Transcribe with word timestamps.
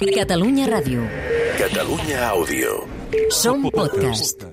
Catalunya 0.00 0.64
Ràdio. 0.64 1.02
Catalunya 1.60 2.22
Àudio. 2.32 2.88
Som 3.28 3.66
podcast. 3.68 4.46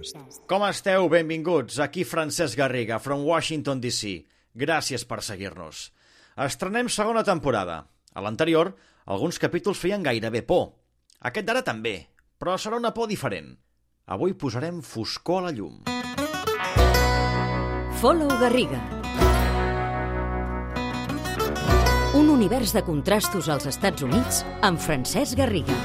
Com 0.44 0.66
esteu? 0.68 1.08
Benvinguts. 1.08 1.80
Aquí 1.80 2.04
Francesc 2.04 2.58
Garriga, 2.60 3.00
from 3.00 3.24
Washington, 3.24 3.80
D.C. 3.80 4.28
Gràcies 4.52 5.08
per 5.08 5.22
seguir-nos. 5.24 5.94
Estrenem 6.36 6.92
segona 6.92 7.24
temporada. 7.24 7.86
A 8.12 8.20
l'anterior, 8.20 8.74
alguns 9.08 9.40
capítols 9.40 9.80
feien 9.80 10.04
gairebé 10.04 10.44
por. 10.44 10.74
Aquest 11.24 11.48
d'ara 11.48 11.64
també, 11.64 11.96
però 12.36 12.60
serà 12.60 12.76
una 12.76 12.92
por 12.92 13.08
diferent. 13.08 13.54
Avui 14.04 14.36
posarem 14.36 14.84
foscor 14.84 15.46
a 15.46 15.48
la 15.48 15.56
llum. 15.56 15.80
Follow 18.04 18.36
Garriga. 18.44 18.97
Un 22.18 22.32
univers 22.34 22.72
de 22.74 22.82
contrastos 22.82 23.46
als 23.46 23.68
Estats 23.70 24.02
Units 24.02 24.40
amb 24.66 24.80
Francesc 24.82 25.38
Garriga. 25.38 25.76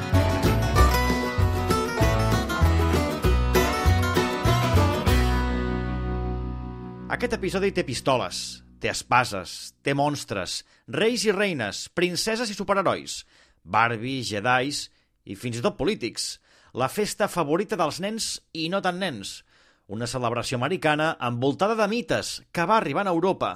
Aquest 7.13 7.37
episodi 7.37 7.75
té 7.77 7.85
pistoles, 7.85 8.41
té 8.81 8.89
espases, 8.89 9.75
té 9.85 9.93
monstres, 9.93 10.63
reis 10.89 11.29
i 11.29 11.37
reines, 11.37 11.83
princeses 11.93 12.49
i 12.49 12.57
superherois, 12.57 13.19
Barbie, 13.61 14.25
Jedis 14.25 14.87
i 15.29 15.37
fins 15.37 15.61
i 15.61 15.67
tot 15.69 15.77
polítics. 15.77 16.39
La 16.73 16.89
festa 16.89 17.29
favorita 17.29 17.77
dels 17.77 18.01
nens 18.01 18.33
i 18.57 18.71
no 18.73 18.81
tan 18.81 19.05
nens. 19.05 19.43
Una 19.85 20.09
celebració 20.09 20.57
americana 20.57 21.13
envoltada 21.21 21.77
de 21.77 21.93
mites 21.93 22.39
que 22.57 22.65
va 22.65 22.81
arribant 22.81 23.05
a 23.05 23.19
Europa. 23.21 23.55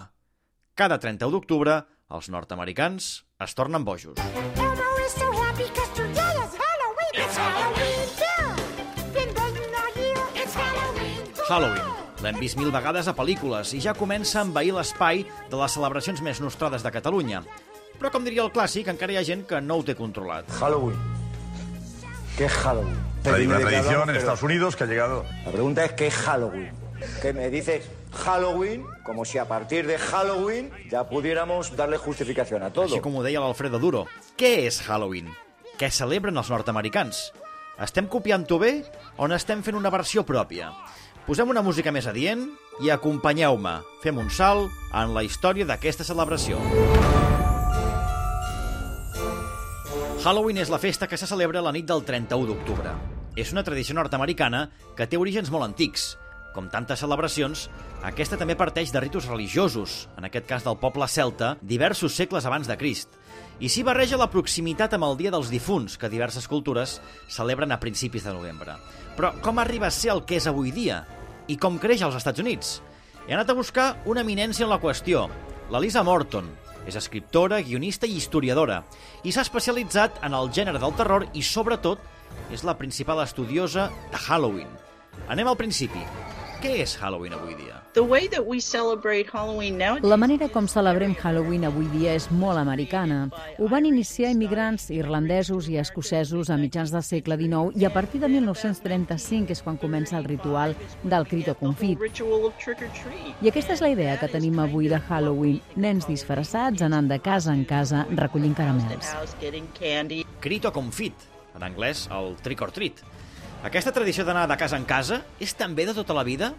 Cada 0.77 1.00
31 1.00 1.33
d'octubre, 1.33 1.80
els 2.10 2.28
nord-americans 2.30 3.24
es 3.42 3.55
tornen 3.55 3.84
bojos. 3.84 4.19
So 7.37 7.42
Halloween. 11.47 11.95
L'hem 12.25 12.39
vist 12.41 12.56
mil 12.58 12.72
vegades 12.75 13.06
a 13.06 13.12
pel·lícules 13.14 13.70
i 13.77 13.80
ja 13.84 13.92
comença 13.95 14.41
a 14.41 14.45
envair 14.47 14.72
l'espai 14.75 15.20
de 15.50 15.58
les 15.61 15.75
celebracions 15.77 16.22
més 16.25 16.41
nostrades 16.42 16.83
de 16.83 16.91
Catalunya. 16.91 17.42
Però, 18.00 18.11
com 18.11 18.25
diria 18.27 18.42
el 18.42 18.50
clàssic, 18.50 18.89
encara 18.91 19.14
hi 19.14 19.20
ha 19.20 19.25
gent 19.25 19.45
que 19.47 19.61
no 19.62 19.77
ho 19.78 19.84
té 19.86 19.95
controlat. 19.95 20.50
Halloween. 20.58 20.98
¿Qué 22.36 22.47
es 22.47 22.52
Halloween? 22.52 22.98
Hay 23.25 23.47
una 23.47 23.58
qué 23.58 23.64
tradición 23.64 24.11
en 24.11 24.17
Estados 24.17 24.42
Unidos 24.42 24.77
que 24.77 24.84
ha 24.84 24.86
llegado. 24.86 25.25
La 25.45 25.52
pregunta 25.52 25.84
es 25.84 25.92
¿qué 25.92 26.08
es 26.08 26.14
Halloween? 26.14 26.73
Que 27.23 27.33
me 27.33 27.48
dices 27.48 27.89
Halloween 28.17 28.84
como 29.05 29.25
si 29.25 29.39
a 29.39 29.47
partir 29.47 29.86
de 29.86 29.98
Halloween 29.98 30.70
ya 30.91 31.09
pudiéramos 31.09 31.77
darle 31.77 31.98
justificación 31.98 32.62
a 32.62 32.73
todo. 32.73 32.91
Així 32.91 33.00
com 33.05 33.17
ho 33.17 33.23
deia 33.23 33.41
l'Alfredo 33.41 33.78
Duro. 33.78 34.06
Què 34.36 34.67
és 34.67 34.81
Halloween? 34.89 35.31
Què 35.77 35.91
celebren 35.92 36.36
els 36.36 36.50
nord-americans? 36.50 37.31
Estem 37.77 38.08
copiant-ho 38.08 38.58
bé 38.58 38.73
o 39.20 39.28
n'estem 39.28 39.62
fent 39.62 39.77
una 39.77 39.92
versió 39.92 40.25
pròpia? 40.25 40.73
Posem 41.27 41.50
una 41.50 41.62
música 41.62 41.92
més 41.92 42.06
adient 42.06 42.47
i 42.81 42.91
acompanyeu-me. 42.95 43.81
Fem 44.03 44.19
un 44.23 44.30
salt 44.30 44.70
en 44.95 45.12
la 45.14 45.25
història 45.27 45.67
d'aquesta 45.69 46.06
celebració. 46.06 46.61
Halloween 50.27 50.58
és 50.58 50.70
la 50.73 50.78
festa 50.83 51.06
que 51.06 51.19
se 51.19 51.27
celebra 51.28 51.61
la 51.62 51.70
nit 51.75 51.86
del 51.86 52.01
31 52.03 52.48
d'octubre. 52.48 52.95
És 53.36 53.53
una 53.53 53.62
tradició 53.62 53.95
nord-americana 53.95 54.70
que 54.97 55.06
té 55.06 55.19
orígens 55.20 55.53
molt 55.55 55.67
antics. 55.67 56.14
Com 56.56 56.70
tantes 56.72 57.02
celebracions, 57.04 57.66
aquesta 58.08 58.38
també 58.40 58.54
parteix 58.56 58.88
de 58.88 59.00
ritus 59.04 59.26
religiosos, 59.28 60.06
en 60.16 60.24
aquest 60.24 60.46
cas 60.48 60.64
del 60.64 60.78
poble 60.80 61.04
celta, 61.12 61.50
diversos 61.60 62.14
segles 62.16 62.46
abans 62.48 62.64
de 62.70 62.78
Crist. 62.80 63.12
I 63.60 63.68
s'hi 63.68 63.82
barreja 63.84 64.16
la 64.16 64.30
proximitat 64.32 64.94
amb 64.96 65.04
el 65.04 65.18
Dia 65.20 65.32
dels 65.34 65.50
Difunts, 65.52 65.98
que 66.00 66.08
diverses 66.08 66.48
cultures 66.48 66.94
celebren 67.28 67.77
a 67.77 67.80
principis 67.80 68.24
de 68.24 68.32
novembre. 68.32 68.78
Però 69.18 69.34
com 69.44 69.60
arriba 69.60 69.90
a 69.90 69.92
ser 69.92 70.14
el 70.14 70.22
que 70.24 70.38
és 70.40 70.46
avui 70.48 70.72
dia? 70.72 71.02
I 71.46 71.58
com 71.60 71.77
creix 71.77 72.06
als 72.06 72.16
Estats 72.16 72.40
Units? 72.40 72.78
He 73.28 73.36
anat 73.36 73.52
a 73.52 73.58
buscar 73.58 73.90
una 74.08 74.24
eminència 74.24 74.64
en 74.64 74.72
la 74.72 74.80
qüestió, 74.80 75.27
la 75.68 75.83
Lisa 75.83 76.05
Morton. 76.08 76.48
És 76.86 76.96
escriptora, 76.96 77.61
guionista 77.61 78.08
i 78.08 78.16
historiadora, 78.16 78.80
i 79.27 79.34
s'ha 79.34 79.45
especialitzat 79.45 80.22
en 80.24 80.39
el 80.39 80.48
gènere 80.56 80.80
del 80.80 80.96
terror 80.96 81.28
i, 81.34 81.45
sobretot, 81.45 82.00
és 82.55 82.64
la 82.64 82.78
principal 82.78 83.20
estudiosa 83.24 83.90
de 84.08 84.24
Halloween. 84.24 84.70
Anem 85.28 85.48
al 85.50 85.58
principi. 85.58 86.05
Què 86.66 86.80
és 86.82 86.96
Halloween 86.98 87.30
avui 87.36 87.54
dia? 87.54 87.77
The 87.94 88.02
way 88.02 88.27
that 88.27 88.42
we 88.42 88.58
celebrate 88.58 89.30
Halloween 89.30 89.77
now 89.78 90.00
La 90.02 90.16
manera 90.18 90.48
com 90.50 90.66
celebrem 90.66 91.12
Halloween 91.14 91.62
avui 91.68 91.86
dia 91.92 92.16
és 92.18 92.24
molt 92.34 92.58
americana. 92.58 93.28
Ho 93.62 93.68
van 93.70 93.86
iniciar 93.86 94.32
immigrants 94.34 94.88
irlandesos 94.90 95.68
i 95.70 95.77
escocesos 95.78 96.50
a 96.50 96.56
mitjans 96.58 96.90
del 96.90 97.04
segle 97.06 97.36
XIX 97.38 97.78
i 97.78 97.86
a 97.86 97.92
partir 97.94 98.18
de 98.24 98.27
1935 98.32 99.54
és 99.54 99.62
quan 99.62 99.78
comença 99.78 100.18
el 100.18 100.27
ritual 100.27 100.74
del 101.04 101.28
crit 101.30 101.52
o 101.52 101.54
confit. 101.54 102.02
I 102.02 103.52
aquesta 103.52 103.77
és 103.77 103.84
la 103.84 103.92
idea 103.94 104.16
que 104.18 104.30
tenim 104.33 104.58
avui 104.58 104.90
de 104.90 104.98
Halloween. 104.98 105.60
Nens 105.77 106.10
disfressats 106.10 106.83
anant 106.83 107.06
de 107.06 107.20
casa 107.22 107.54
en 107.54 107.62
casa 107.62 108.08
recollint 108.10 108.58
caramels. 108.58 109.14
Crit 110.42 110.66
o 110.66 110.74
confit, 110.74 111.30
en 111.54 111.70
anglès 111.70 112.08
el 112.10 112.34
trick 112.42 112.66
or 112.66 112.74
treat. 112.74 113.06
Aquesta 113.66 113.90
tradició 113.90 114.22
d'anar 114.22 114.44
de 114.46 114.54
casa 114.60 114.78
en 114.78 114.84
casa 114.86 115.24
és 115.42 115.50
també 115.58 115.88
de 115.88 115.94
tota 115.96 116.14
la 116.14 116.22
vida? 116.22 116.52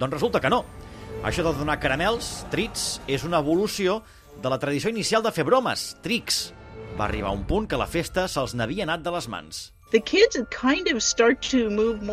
Doncs 0.00 0.14
resulta 0.14 0.40
que 0.40 0.48
no. 0.48 0.62
Això 1.20 1.44
de 1.44 1.52
donar 1.52 1.76
caramels, 1.82 2.46
trits, 2.48 3.02
és 3.04 3.26
una 3.28 3.42
evolució 3.44 3.98
de 4.40 4.48
la 4.48 4.56
tradició 4.62 4.88
inicial 4.88 5.20
de 5.20 5.32
fer 5.34 5.44
bromes, 5.44 5.90
trics. 6.00 6.54
Va 6.96 7.04
arribar 7.04 7.34
un 7.36 7.44
punt 7.44 7.68
que 7.68 7.76
la 7.76 7.90
festa 7.90 8.24
se'ls 8.32 8.56
n'havia 8.56 8.86
anat 8.88 9.04
de 9.04 9.12
les 9.12 9.28
mans. 9.28 9.66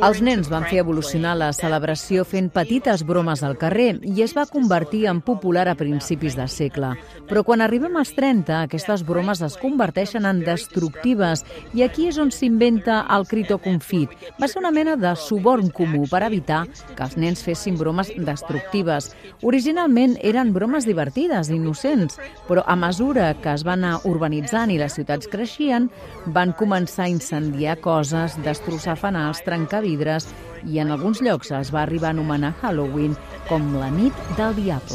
Els 0.08 0.22
nens 0.24 0.48
van 0.48 0.64
fer 0.64 0.78
evolucionar 0.80 1.34
la 1.36 1.50
celebració 1.52 2.24
fent 2.24 2.46
petites 2.56 3.02
bromes 3.04 3.42
al 3.44 3.58
carrer 3.60 3.98
i 4.08 4.22
es 4.24 4.32
va 4.38 4.46
convertir 4.48 5.02
en 5.12 5.20
popular 5.20 5.66
a 5.68 5.74
principis 5.76 6.38
de 6.40 6.46
segle. 6.48 6.94
Però 7.28 7.44
quan 7.44 7.60
arribem 7.60 7.98
als 8.00 8.14
30, 8.16 8.62
aquestes 8.70 9.04
bromes 9.04 9.42
es 9.44 9.58
converteixen 9.60 10.24
en 10.30 10.40
destructives 10.46 11.44
i 11.76 11.84
aquí 11.84 12.08
és 12.08 12.16
on 12.22 12.32
s'inventa 12.32 13.02
el 13.12 13.28
crit 13.28 13.52
o 13.52 13.60
confit. 13.60 14.16
Va 14.40 14.48
ser 14.48 14.64
una 14.64 14.72
mena 14.72 14.96
de 14.96 15.12
suborn 15.20 15.68
comú 15.68 16.06
per 16.08 16.24
evitar 16.30 16.62
que 16.96 17.04
els 17.04 17.20
nens 17.20 17.44
fessin 17.44 17.76
bromes 17.76 18.14
destructives. 18.16 19.12
Originalment 19.44 20.16
eren 20.24 20.56
bromes 20.56 20.88
divertides, 20.88 21.52
innocents, 21.52 22.24
però 22.48 22.64
a 22.64 22.80
mesura 22.80 23.34
que 23.44 23.52
es 23.52 23.68
van 23.68 23.84
anar 23.84 24.00
urbanitzant 24.08 24.72
i 24.72 24.80
les 24.80 24.96
ciutats 24.96 25.28
creixien, 25.28 25.92
van 26.32 26.56
començar 26.56 27.10
a 27.10 27.12
incendiar 27.12 27.65
coses, 27.82 28.36
destrossar 28.46 28.94
fanals, 29.02 29.42
trencar 29.44 29.82
vidres 29.82 30.28
i 30.70 30.78
en 30.82 30.92
alguns 30.94 31.22
llocs 31.26 31.50
es 31.58 31.72
va 31.74 31.82
arribar 31.82 32.12
a 32.12 32.14
anomenar 32.16 32.54
Halloween 32.62 33.16
com 33.50 33.66
la 33.80 33.90
nit 33.94 34.14
del 34.38 34.56
diable. 34.58 34.94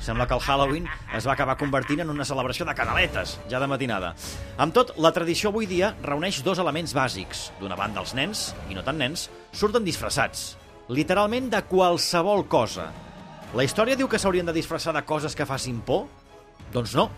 Sembla 0.00 0.26
que 0.26 0.36
el 0.36 0.44
Halloween 0.44 0.88
es 1.16 1.28
va 1.28 1.34
acabar 1.36 1.58
convertint 1.60 2.00
en 2.04 2.12
una 2.12 2.26
celebració 2.28 2.66
de 2.68 2.74
canaletes, 2.76 3.38
ja 3.52 3.60
de 3.60 3.68
matinada. 3.70 4.14
Amb 4.56 4.76
tot, 4.76 4.94
la 4.96 5.12
tradició 5.16 5.52
avui 5.52 5.68
dia 5.68 5.94
reuneix 6.02 6.42
dos 6.46 6.60
elements 6.60 6.96
bàsics. 6.96 7.50
D'una 7.60 7.76
banda, 7.76 8.00
els 8.00 8.16
nens, 8.16 8.50
i 8.68 8.76
no 8.76 8.84
tan 8.86 9.00
nens, 9.00 9.28
surten 9.52 9.84
disfressats. 9.84 10.54
Literalment 10.88 11.52
de 11.52 11.62
qualsevol 11.70 12.48
cosa. 12.50 12.90
La 13.54 13.64
història 13.66 13.96
diu 13.98 14.08
que 14.08 14.18
s'haurien 14.18 14.46
de 14.46 14.54
disfressar 14.54 14.94
de 14.96 15.04
coses 15.06 15.36
que 15.36 15.46
facin 15.46 15.80
por? 15.86 16.08
Doncs 16.74 16.94
no. 16.98 17.08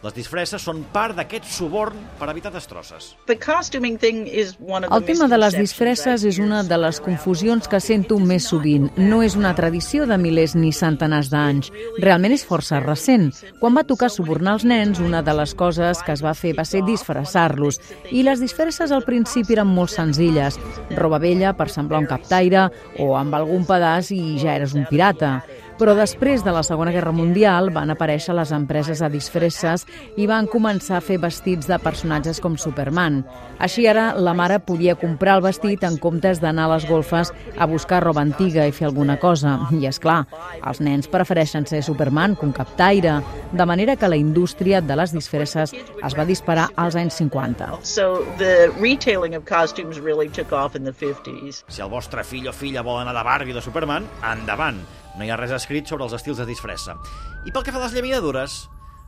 Les 0.00 0.14
disfresses 0.16 0.62
són 0.64 0.78
part 0.94 1.12
d'aquest 1.12 1.44
suborn 1.44 1.98
per 2.16 2.30
evitar 2.32 2.48
destrosses. 2.54 3.10
El 3.28 5.04
tema 5.04 5.26
de 5.28 5.38
les 5.42 5.56
disfresses 5.58 6.24
és 6.24 6.38
una 6.40 6.62
de 6.64 6.78
les 6.80 7.00
confusions 7.04 7.68
que 7.68 7.80
sento 7.84 8.16
més 8.16 8.46
sovint. 8.48 8.88
No 8.96 9.20
és 9.20 9.36
una 9.36 9.52
tradició 9.58 10.06
de 10.08 10.16
milers 10.16 10.56
ni 10.56 10.72
centenars 10.72 11.28
d'anys. 11.28 11.68
Realment 12.00 12.32
és 12.32 12.46
força 12.48 12.80
recent. 12.80 13.28
Quan 13.60 13.76
va 13.76 13.84
tocar 13.84 14.08
subornar 14.08 14.56
els 14.56 14.64
nens, 14.64 15.04
una 15.04 15.20
de 15.20 15.36
les 15.36 15.52
coses 15.52 16.00
que 16.06 16.16
es 16.16 16.24
va 16.24 16.32
fer 16.32 16.54
va 16.56 16.64
ser 16.64 16.80
disfressar-los. 16.88 17.76
I 18.08 18.24
les 18.24 18.40
disfresses 18.40 18.96
al 18.96 19.04
principi 19.04 19.58
eren 19.58 19.68
molt 19.68 19.92
senzilles. 19.92 20.56
Roba 20.96 21.20
vella 21.20 21.52
per 21.52 21.68
semblar 21.68 22.00
un 22.00 22.08
captaire 22.08 22.70
o 22.96 23.12
amb 23.20 23.36
algun 23.36 23.68
pedaç 23.68 24.14
i 24.16 24.38
ja 24.40 24.56
eres 24.56 24.72
un 24.72 24.88
pirata. 24.88 25.42
Però 25.80 25.94
després 25.96 26.42
de 26.44 26.52
la 26.52 26.60
Segona 26.60 26.92
Guerra 26.92 27.08
Mundial 27.16 27.70
van 27.72 27.88
aparèixer 27.88 28.34
les 28.36 28.50
empreses 28.52 29.00
de 29.00 29.08
disfresses 29.08 29.86
i 30.20 30.26
van 30.28 30.44
començar 30.52 30.98
a 30.98 31.00
fer 31.00 31.16
vestits 31.22 31.70
de 31.70 31.78
personatges 31.80 32.36
com 32.44 32.58
Superman. 32.60 33.22
Així 33.64 33.86
ara 33.88 34.10
la 34.12 34.34
mare 34.36 34.58
podia 34.60 34.92
comprar 35.00 35.38
el 35.38 35.46
vestit 35.46 35.86
en 35.88 35.96
comptes 35.96 36.42
d'anar 36.42 36.66
a 36.68 36.74
les 36.74 36.84
golfes 36.84 37.32
a 37.56 37.70
buscar 37.70 38.02
roba 38.04 38.20
antiga 38.20 38.68
i 38.68 38.76
fer 38.76 38.90
alguna 38.90 39.16
cosa. 39.24 39.56
I 39.72 39.88
és 39.88 39.96
clar, 40.04 40.26
els 40.60 40.84
nens 40.84 41.08
prefereixen 41.08 41.64
ser 41.64 41.80
Superman 41.80 42.36
que 42.36 42.44
un 42.44 42.52
captaire, 42.52 43.16
de 43.56 43.64
manera 43.64 43.96
que 43.96 44.12
la 44.12 44.20
indústria 44.20 44.84
de 44.84 45.00
les 45.00 45.16
disfresses 45.16 45.72
es 45.72 46.18
va 46.18 46.28
disparar 46.28 46.68
als 46.76 46.92
anys 46.92 47.16
50. 47.24 47.80
So 47.88 48.20
the 48.36 48.68
retailing 48.76 49.32
of 49.32 49.48
costumes 49.48 49.96
really 49.96 50.28
took 50.28 50.52
off 50.52 50.76
in 50.76 50.84
the 50.84 50.92
50s. 50.92 51.64
Si 51.72 51.80
el 51.80 51.88
vostre 51.88 52.20
fill 52.20 52.52
o 52.52 52.52
filla 52.52 52.84
vol 52.84 53.00
anar 53.00 53.16
de 53.16 53.24
Barbie 53.24 53.56
o 53.56 53.62
de 53.62 53.64
Superman, 53.64 54.04
endavant. 54.20 54.84
No 55.18 55.26
hi 55.26 55.30
ha 55.30 55.38
res 55.40 55.54
escrit 55.56 55.90
sobre 55.90 56.06
els 56.06 56.16
estils 56.18 56.38
de 56.42 56.48
disfressa. 56.48 56.98
I 57.46 57.54
pel 57.54 57.64
que 57.66 57.74
fa 57.74 57.82
a 57.82 57.86
les 57.86 57.96
llaminadures, 57.96 58.60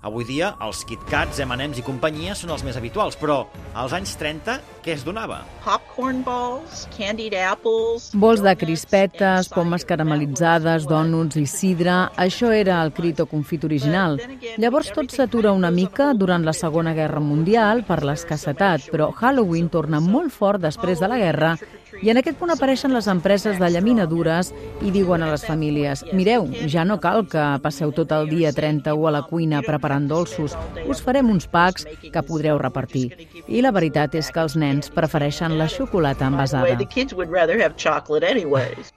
Avui 0.02 0.24
dia, 0.26 0.48
els 0.58 0.80
Kit 0.82 1.02
Kats, 1.06 1.38
M&M's 1.44 1.78
i 1.78 1.82
companyia 1.86 2.32
són 2.34 2.50
els 2.50 2.64
més 2.66 2.74
habituals, 2.74 3.14
però 3.14 3.36
als 3.78 3.92
anys 3.94 4.16
30, 4.18 4.56
què 4.82 4.96
es 4.96 5.04
donava? 5.06 5.44
Popcorn 5.62 6.24
balls, 6.26 6.88
candied 6.96 7.36
apples. 7.38 8.08
Bols 8.18 8.42
de 8.42 8.56
crispetes, 8.58 9.46
pomes 9.54 9.86
caramelitzades, 9.86 10.88
dònuts 10.90 11.38
i 11.38 11.44
sidra... 11.46 12.00
Això 12.22 12.50
era 12.50 12.80
el 12.82 12.90
crit 12.96 13.22
o 13.22 13.28
confit 13.30 13.62
original. 13.68 14.18
Llavors 14.58 14.90
tot 14.94 15.14
s'atura 15.14 15.54
una 15.54 15.70
mica 15.70 16.10
durant 16.18 16.42
la 16.42 16.54
Segona 16.56 16.96
Guerra 16.98 17.22
Mundial 17.22 17.84
per 17.86 18.00
l'escassetat, 18.02 18.90
però 18.90 19.12
Halloween 19.14 19.70
torna 19.70 20.02
molt 20.02 20.34
fort 20.34 20.66
després 20.66 20.98
de 20.98 21.14
la 21.14 21.22
guerra 21.22 21.54
i 22.02 22.10
en 22.10 22.18
aquest 22.18 22.34
punt 22.40 22.50
apareixen 22.50 22.90
les 22.90 23.06
empreses 23.06 23.60
de 23.62 23.68
llaminadures 23.70 24.48
i 24.82 24.90
diuen 24.90 25.22
a 25.22 25.28
les 25.30 25.44
famílies 25.46 26.02
«Mireu, 26.10 26.48
ja 26.66 26.82
no 26.84 26.96
cal 27.00 27.22
que 27.30 27.44
passeu 27.62 27.92
tot 27.94 28.10
el 28.16 28.26
dia 28.26 28.50
31 28.52 29.06
a 29.06 29.12
la 29.14 29.20
cuina 29.28 29.60
preparant 29.62 30.08
dolços. 30.10 30.56
Us 30.90 31.02
farem 31.04 31.30
uns 31.30 31.46
packs 31.46 31.86
que 32.02 32.24
podreu 32.26 32.58
repartir». 32.58 33.28
I 33.46 33.62
la 33.62 33.70
veritat 33.70 34.16
és 34.18 34.32
que 34.34 34.42
els 34.42 34.56
nens 34.58 34.90
prefereixen 34.90 35.54
la 35.58 35.68
xocolata 35.70 36.26
envasada. 36.26 36.66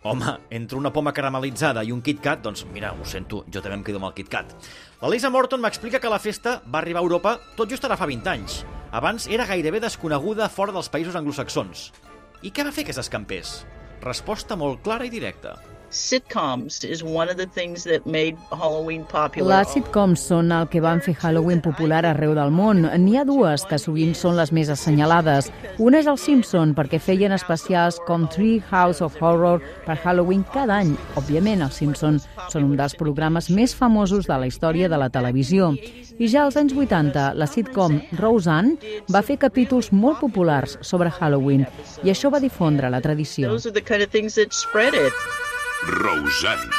Home, 0.01 0.36
entre 0.50 0.78
una 0.81 0.94
poma 0.94 1.13
caramelitzada 1.13 1.86
i 1.86 1.94
un 1.94 2.01
Kit 2.01 2.24
Kat, 2.25 2.42
doncs 2.42 2.66
mira, 2.74 2.96
ho 2.98 3.06
sento, 3.06 3.44
jo 3.54 3.62
també 3.62 3.78
em 3.78 3.86
quedo 3.86 4.01
amb 4.01 4.10
el 4.10 4.18
Kit 4.18 4.34
Kat. 4.34 4.58
La 5.01 5.13
Lisa 5.13 5.30
Morton 5.30 5.62
m'explica 5.62 6.01
que 6.01 6.10
la 6.10 6.22
festa 6.22 6.58
va 6.66 6.81
arribar 6.81 7.04
a 7.04 7.06
Europa 7.06 7.38
tot 7.56 7.69
just 7.69 7.86
ara 7.86 7.98
fa 8.01 8.10
20 8.10 8.34
anys. 8.34 8.63
Abans 8.96 9.30
era 9.30 9.46
gairebé 9.46 9.81
desconeguda 9.84 10.50
fora 10.50 10.74
dels 10.74 10.90
països 10.90 11.18
anglosaxons. 11.19 11.92
I 12.45 12.51
què 12.53 12.62
va 12.62 12.71
fer 12.74 12.83
que 12.86 12.94
s'escampés? 12.94 13.56
Resposta 14.03 14.53
molt 14.59 14.83
clara 14.86 15.07
i 15.07 15.09
directa. 15.09 15.56
Sitcoms 15.92 16.84
is 16.84 17.04
one 17.04 17.30
of 17.30 17.38
the 17.38 17.46
things 17.46 17.84
that 17.84 18.06
made 18.06 18.36
Halloween 18.52 19.06
popular. 19.06 19.48
Les 19.48 19.72
sitcoms 19.74 20.20
són 20.28 20.52
el 20.52 20.68
que 20.72 20.82
van 20.84 21.00
fer 21.02 21.16
Halloween 21.22 21.62
popular 21.64 22.02
arreu 22.06 22.34
del 22.36 22.52
món. 22.52 22.84
N'hi 22.84 23.16
ha 23.20 23.24
dues 23.28 23.64
que 23.70 23.80
sovint 23.80 24.16
són 24.18 24.36
les 24.40 24.52
més 24.52 24.72
assenyalades. 24.74 25.52
Una 25.80 26.02
és 26.02 26.10
el 26.12 26.20
Simpson, 26.20 26.74
perquè 26.76 27.00
feien 27.00 27.36
especials 27.36 28.02
com 28.08 28.28
Tree 28.34 28.60
House 28.72 29.04
of 29.06 29.16
Horror 29.22 29.64
per 29.86 29.98
Halloween 30.04 30.44
cada 30.54 30.82
any. 30.82 30.96
Òbviament, 31.16 31.64
els 31.66 31.80
Simpson 31.80 32.20
són 32.52 32.68
un 32.68 32.76
dels 32.76 32.98
programes 33.00 33.50
més 33.50 33.76
famosos 33.76 34.28
de 34.28 34.40
la 34.42 34.50
història 34.52 34.90
de 34.92 35.00
la 35.00 35.10
televisió. 35.10 35.72
I 36.18 36.30
ja 36.32 36.46
als 36.46 36.60
anys 36.60 36.76
80, 36.76 37.32
la 37.36 37.48
sitcom 37.48 38.02
Roseanne 38.20 38.78
va 39.12 39.24
fer 39.24 39.40
capítols 39.40 39.92
molt 39.92 40.22
populars 40.24 40.78
sobre 40.82 41.12
Halloween 41.12 41.66
i 42.04 42.12
això 42.12 42.32
va 42.32 42.44
difondre 42.44 42.92
la 42.92 43.04
tradició. 43.04 43.52
Those 43.52 43.68
are 43.70 43.76
the 43.76 43.84
kind 43.84 44.04
of 44.04 44.12
things 44.12 44.36
that 44.36 44.56
spread 44.56 44.96
it. 44.96 45.12
Roseanne. 45.88 46.72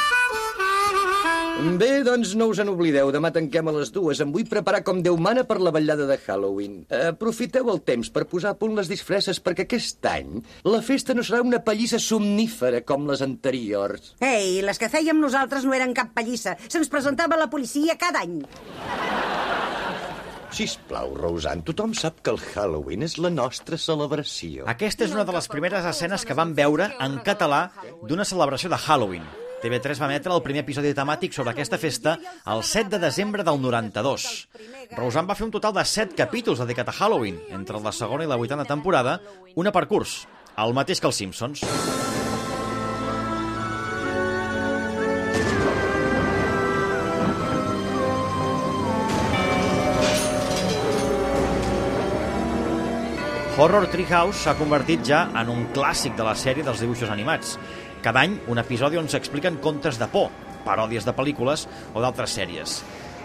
Bé, 1.79 2.03
doncs 2.05 2.35
no 2.37 2.45
us 2.51 2.59
en 2.61 2.69
oblideu. 2.69 3.09
Demà 3.13 3.31
tanquem 3.33 3.69
a 3.69 3.73
les 3.73 3.89
dues. 3.93 4.19
Em 4.21 4.29
vull 4.33 4.45
preparar 4.49 4.83
com 4.85 4.99
Déu 5.01 5.17
mana 5.17 5.41
per 5.47 5.57
la 5.63 5.71
vetllada 5.73 6.05
de 6.09 6.17
Halloween. 6.21 6.83
Aprofiteu 6.93 7.71
el 7.73 7.81
temps 7.87 8.11
per 8.13 8.27
posar 8.29 8.53
a 8.53 8.59
punt 8.59 8.75
les 8.77 8.91
disfresses 8.91 9.41
perquè 9.41 9.65
aquest 9.65 10.05
any 10.11 10.37
la 10.69 10.83
festa 10.85 11.15
no 11.17 11.25
serà 11.25 11.41
una 11.41 11.63
pallissa 11.65 11.99
somnífera 12.03 12.83
com 12.85 13.09
les 13.09 13.25
anteriors. 13.25 14.13
Ei, 14.21 14.61
les 14.61 14.77
que 14.77 14.91
fèiem 14.93 15.17
nosaltres 15.23 15.65
no 15.65 15.73
eren 15.77 15.97
cap 15.97 16.13
pallissa. 16.13 16.57
Se'ns 16.67 16.93
presentava 16.93 17.39
la 17.41 17.49
policia 17.49 17.97
cada 17.97 18.21
any. 18.27 18.41
Sisplau, 20.53 21.11
Roseanne, 21.17 21.63
tothom 21.67 21.93
sap 21.97 22.21
que 22.23 22.31
el 22.31 22.39
Halloween 22.39 23.03
és 23.05 23.17
la 23.19 23.31
nostra 23.33 23.77
celebració. 23.81 24.67
Aquesta 24.71 25.05
és 25.05 25.13
una 25.15 25.25
de 25.27 25.35
les 25.35 25.49
primeres 25.51 25.85
escenes 25.85 26.23
que 26.25 26.37
vam 26.37 26.53
veure 26.57 26.89
en 27.03 27.19
català 27.25 27.67
d'una 28.07 28.25
celebració 28.25 28.71
de 28.71 28.79
Halloween. 28.79 29.27
TV3 29.61 29.99
va 29.99 30.09
emetre 30.11 30.33
el 30.33 30.43
primer 30.45 30.61
episodi 30.61 30.93
temàtic 30.97 31.33
sobre 31.33 31.51
aquesta 31.51 31.79
festa 31.81 32.15
el 32.53 32.61
7 32.63 32.93
de 32.93 32.99
desembre 33.01 33.43
del 33.43 33.61
92. 33.61 34.27
Roseanne 34.95 35.29
va 35.29 35.37
fer 35.37 35.47
un 35.47 35.55
total 35.55 35.73
de 35.79 35.85
7 35.85 36.15
capítols 36.17 36.61
dedicat 36.63 36.93
a 36.93 36.95
Halloween, 36.99 37.41
entre 37.57 37.81
la 37.81 37.91
segona 37.91 38.23
i 38.23 38.29
la 38.29 38.37
vuitena 38.37 38.65
temporada, 38.69 39.19
una 39.55 39.73
per 39.73 39.87
curs, 39.89 40.21
el 40.57 40.77
mateix 40.77 41.01
que 41.01 41.11
els 41.11 41.25
Simpsons. 41.25 41.65
Horror 53.57 53.87
Treehouse 53.89 54.37
s'ha 54.43 54.53
convertit 54.53 55.01
ja 55.01 55.23
en 55.39 55.47
un 55.49 55.63
clàssic 55.73 56.13
de 56.13 56.21
la 56.21 56.35
sèrie 56.37 56.61
dels 56.61 56.77
dibuixos 56.83 57.09
animats. 57.09 57.55
Cada 58.05 58.21
any, 58.21 58.35
un 58.53 58.61
episodi 58.61 58.99
on 59.01 59.09
s'expliquen 59.09 59.57
contes 59.63 59.97
de 59.97 60.05
por, 60.13 60.27
paròdies 60.61 61.07
de 61.07 61.13
pel·lícules 61.17 61.63
o 61.95 62.03
d'altres 62.03 62.35
sèries. 62.37 62.75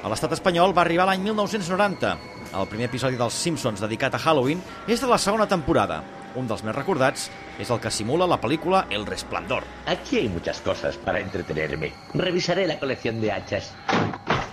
A 0.01 0.09
l'estat 0.09 0.33
espanyol 0.33 0.73
va 0.73 0.87
arribar 0.87 1.05
l'any 1.11 1.21
1990. 1.27 2.15
El 2.49 2.71
primer 2.73 2.89
episodi 2.89 3.21
dels 3.21 3.37
Simpsons 3.45 3.85
dedicat 3.85 4.17
a 4.17 4.23
Halloween 4.25 4.65
és 4.89 5.05
de 5.05 5.13
la 5.13 5.21
segona 5.21 5.45
temporada. 5.51 6.01
Un 6.33 6.49
dels 6.49 6.65
més 6.65 6.79
recordats 6.81 7.29
és 7.61 7.69
el 7.69 7.85
que 7.85 7.93
simula 7.93 8.25
la 8.25 8.41
pel·lícula 8.41 8.87
El 8.89 9.05
Resplandor. 9.05 9.69
Aquí 9.85 10.17
hay 10.17 10.31
muchas 10.33 10.63
cosas 10.65 10.97
para 10.97 11.21
entretenerme. 11.21 11.93
Revisaré 12.15 12.67
la 12.67 12.79
colección 12.79 13.21
de 13.21 13.33
hachas. 13.33 13.75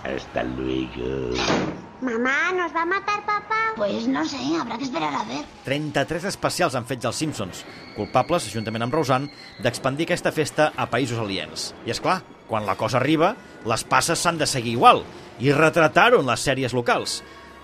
Hasta 0.04 0.42
luego. 0.42 1.89
Mamá, 2.00 2.52
¿nos 2.52 2.74
va 2.74 2.82
a 2.82 2.86
matar 2.86 3.26
papá? 3.26 3.74
Pues 3.76 4.06
no 4.06 4.24
sé, 4.24 4.38
habrá 4.58 4.78
que 4.78 4.84
esperar 4.84 5.14
a 5.14 5.24
ver. 5.24 5.44
33 5.64 6.24
especials 6.24 6.74
han 6.74 6.86
fet 6.88 7.04
els 7.04 7.18
Simpsons, 7.20 7.60
culpables, 7.92 8.46
juntament 8.48 8.86
amb 8.86 8.94
Roseanne, 8.96 9.28
d'expandir 9.60 10.06
aquesta 10.08 10.32
festa 10.32 10.70
a 10.80 10.86
països 10.88 11.20
aliens. 11.20 11.74
I 11.84 11.92
és 11.92 12.00
clar, 12.00 12.22
quan 12.48 12.64
la 12.64 12.78
cosa 12.80 12.96
arriba, 12.96 13.34
les 13.68 13.84
passes 13.84 14.18
s'han 14.18 14.40
de 14.40 14.48
seguir 14.48 14.72
igual 14.78 15.04
i 15.44 15.52
retratar-ho 15.52 16.22
en 16.24 16.30
les 16.32 16.40
sèries 16.40 16.72
locals. 16.72 17.18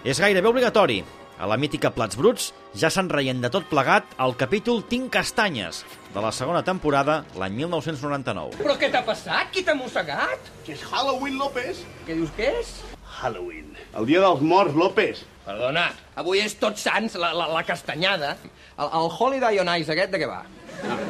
És 0.05 0.21
gairebé 0.21 0.53
obligatori. 0.53 1.01
A 1.41 1.49
la 1.49 1.57
mítica 1.61 1.91
Plats 1.93 2.17
Bruts 2.17 2.51
ja 2.77 2.89
se'n 2.93 3.09
reien 3.13 3.41
de 3.41 3.49
tot 3.53 3.65
plegat 3.69 4.13
el 4.25 4.37
capítol 4.41 4.83
Tinc 4.89 5.11
castanyes, 5.17 5.83
de 6.13 6.21
la 6.25 6.33
segona 6.33 6.63
temporada, 6.65 7.23
l'any 7.41 7.57
1999. 7.65 8.61
Però 8.61 8.77
què 8.81 8.93
t'ha 8.93 9.05
passat? 9.05 9.49
Qui 9.53 9.65
t'ha 9.65 9.77
mossegat? 9.77 10.53
Que 10.65 10.77
és 10.77 10.85
Halloween, 10.93 11.41
López. 11.41 11.85
Què 12.05 12.17
dius 12.17 12.33
que 12.37 12.53
és? 12.61 12.77
Halloween. 13.17 13.73
El 13.97 14.07
dia 14.09 14.21
dels 14.21 14.43
morts, 14.45 14.77
López. 14.77 15.25
Perdona, 15.47 15.87
avui 16.19 16.43
és 16.43 16.57
Tots 16.61 16.83
Sants, 16.89 17.15
la, 17.21 17.31
la, 17.37 17.47
la 17.55 17.63
castanyada. 17.67 18.35
El, 18.77 18.89
el 18.89 19.13
Holiday 19.15 19.61
on 19.63 19.71
Ice 19.79 19.95
aquest 19.95 20.13
de 20.13 20.21
què 20.21 20.29
va? 20.31 20.43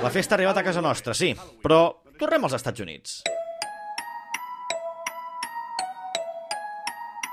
La 0.03 0.13
festa 0.15 0.37
ha 0.37 0.39
arribat 0.39 0.61
a 0.61 0.67
casa 0.67 0.85
nostra, 0.85 1.17
sí, 1.17 1.33
però 1.63 1.81
tornem 2.21 2.47
als 2.47 2.59
Estats 2.61 2.85
Units. 2.85 3.17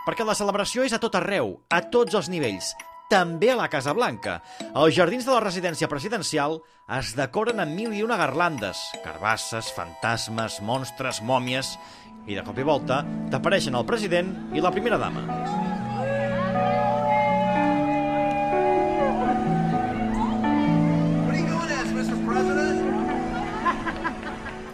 Perquè 0.03 0.25
la 0.27 0.35
celebració 0.35 0.83
és 0.83 0.95
a 0.95 0.99
tot 0.99 1.13
arreu, 1.15 1.53
a 1.71 1.79
tots 1.93 2.17
els 2.17 2.27
nivells, 2.31 2.73
també 3.13 3.51
a 3.53 3.55
la 3.59 3.69
Casa 3.71 3.93
Blanca. 3.95 4.39
Els 4.73 4.95
jardins 4.97 5.23
de 5.27 5.31
la 5.31 5.43
residència 5.43 5.87
presidencial 5.91 6.57
es 6.97 7.13
decoren 7.15 7.61
amb 7.63 7.75
mil 7.77 7.93
i 7.95 8.01
una 8.03 8.17
garlandes, 8.19 8.79
carbasses, 9.05 9.71
fantasmes, 9.75 10.61
monstres, 10.65 11.21
mòmies... 11.21 11.77
I 12.23 12.37
de 12.37 12.43
cop 12.47 12.55
i 12.55 12.63
volta 12.63 13.01
t'apareixen 13.31 13.75
el 13.75 13.83
president 13.87 14.29
i 14.55 14.61
la 14.63 14.71
primera 14.71 14.99
dama. 15.01 15.23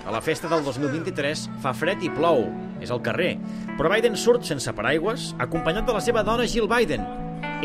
A 0.05 0.13
la 0.13 0.21
festa 0.25 0.49
del 0.49 0.61
2023 0.65 1.47
fa 1.63 1.73
fred 1.73 2.03
i 2.05 2.11
plou, 2.13 2.45
és 2.81 2.93
al 2.93 3.01
carrer, 3.05 3.35
però 3.77 3.89
Biden 3.93 4.17
surt 4.17 4.45
sense 4.45 4.73
paraigües, 4.73 5.31
acompanyat 5.41 5.89
de 5.89 5.95
la 5.97 6.03
seva 6.05 6.23
dona 6.25 6.47
Jill 6.49 6.69
Biden, 6.69 7.05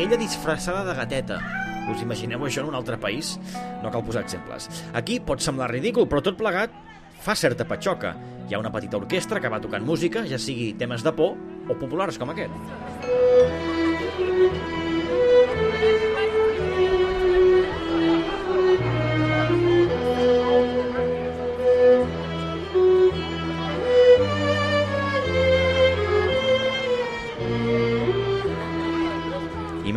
ella 0.01 0.17
disfressada 0.17 0.83
de 0.85 0.97
gateta. 0.97 1.39
Us 1.93 2.01
imagineu 2.01 2.41
això 2.45 2.63
en 2.63 2.71
un 2.71 2.77
altre 2.77 2.97
país? 2.97 3.35
No 3.83 3.93
cal 3.93 4.05
posar 4.05 4.25
exemples. 4.25 4.65
Aquí 4.97 5.19
pot 5.21 5.41
semblar 5.45 5.69
ridícul, 5.73 6.09
però 6.09 6.23
tot 6.25 6.37
plegat 6.37 6.73
fa 7.25 7.33
certa 7.33 7.65
patxoca. 7.65 8.13
Hi 8.45 8.53
ha 8.53 8.61
una 8.61 8.71
petita 8.73 8.99
orquestra 9.01 9.41
que 9.41 9.49
va 9.49 9.61
tocant 9.63 9.85
música, 9.85 10.25
ja 10.29 10.37
sigui 10.41 10.73
temes 10.77 11.05
de 11.05 11.15
por 11.17 11.33
o 11.65 11.79
populars 11.81 12.21
com 12.21 12.29
aquest. 12.29 12.53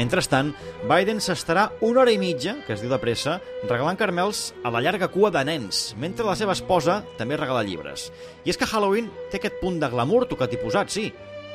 Mentrestant, 0.08 0.54
Biden 0.88 1.20
s'estarà 1.20 1.66
una 1.84 2.02
hora 2.02 2.12
i 2.14 2.18
mitja, 2.20 2.56
que 2.64 2.72
es 2.72 2.80
diu 2.80 2.88
de 2.88 2.98
pressa, 3.02 3.36
regalant 3.68 3.98
carmels 4.00 4.54
a 4.64 4.72
la 4.72 4.80
llarga 4.80 5.10
cua 5.12 5.30
de 5.34 5.42
nens, 5.44 5.92
mentre 6.00 6.24
la 6.24 6.36
seva 6.38 6.56
esposa 6.56 7.02
també 7.20 7.36
regala 7.36 7.66
llibres. 7.66 8.08
I 8.48 8.54
és 8.54 8.56
que 8.56 8.68
Halloween 8.68 9.10
té 9.28 9.36
aquest 9.36 9.60
punt 9.60 9.76
de 9.82 9.90
glamour 9.92 10.24
tocat 10.30 10.56
i 10.56 10.62
posat, 10.62 10.88
sí, 10.94 11.10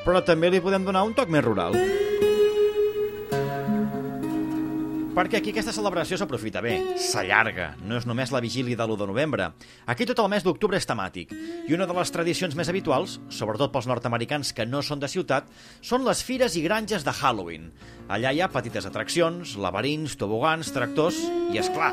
però 0.06 0.22
també 0.22 0.52
li 0.52 0.62
podem 0.62 0.86
donar 0.86 1.02
un 1.08 1.16
toc 1.18 1.32
més 1.34 1.42
rural. 1.42 1.74
Perquè 5.14 5.38
aquí 5.38 5.52
aquesta 5.52 5.70
celebració 5.70 6.16
s'aprofita 6.18 6.58
bé, 6.58 6.72
s'allarga, 6.98 7.68
no 7.86 7.94
és 7.94 8.06
només 8.08 8.32
la 8.34 8.40
vigília 8.42 8.74
de 8.74 8.82
l'1 8.82 8.98
de 8.98 9.06
novembre. 9.06 9.44
Aquí 9.86 10.08
tot 10.10 10.18
el 10.18 10.26
mes 10.32 10.42
d'octubre 10.42 10.74
és 10.74 10.88
temàtic, 10.90 11.30
i 11.68 11.76
una 11.76 11.86
de 11.86 11.94
les 11.94 12.10
tradicions 12.10 12.56
més 12.58 12.66
habituals, 12.72 13.20
sobretot 13.30 13.70
pels 13.70 13.86
nord-americans 13.86 14.50
que 14.50 14.66
no 14.66 14.82
són 14.82 14.98
de 14.98 15.06
ciutat, 15.12 15.46
són 15.86 16.02
les 16.02 16.24
fires 16.26 16.58
i 16.58 16.64
granges 16.66 17.06
de 17.06 17.14
Halloween. 17.14 17.70
Allà 18.10 18.34
hi 18.34 18.42
ha 18.42 18.50
petites 18.50 18.90
atraccions, 18.90 19.54
laberints, 19.54 20.18
tobogans, 20.18 20.74
tractors 20.74 21.20
i, 21.22 21.60
és 21.62 21.70
clar, 21.70 21.92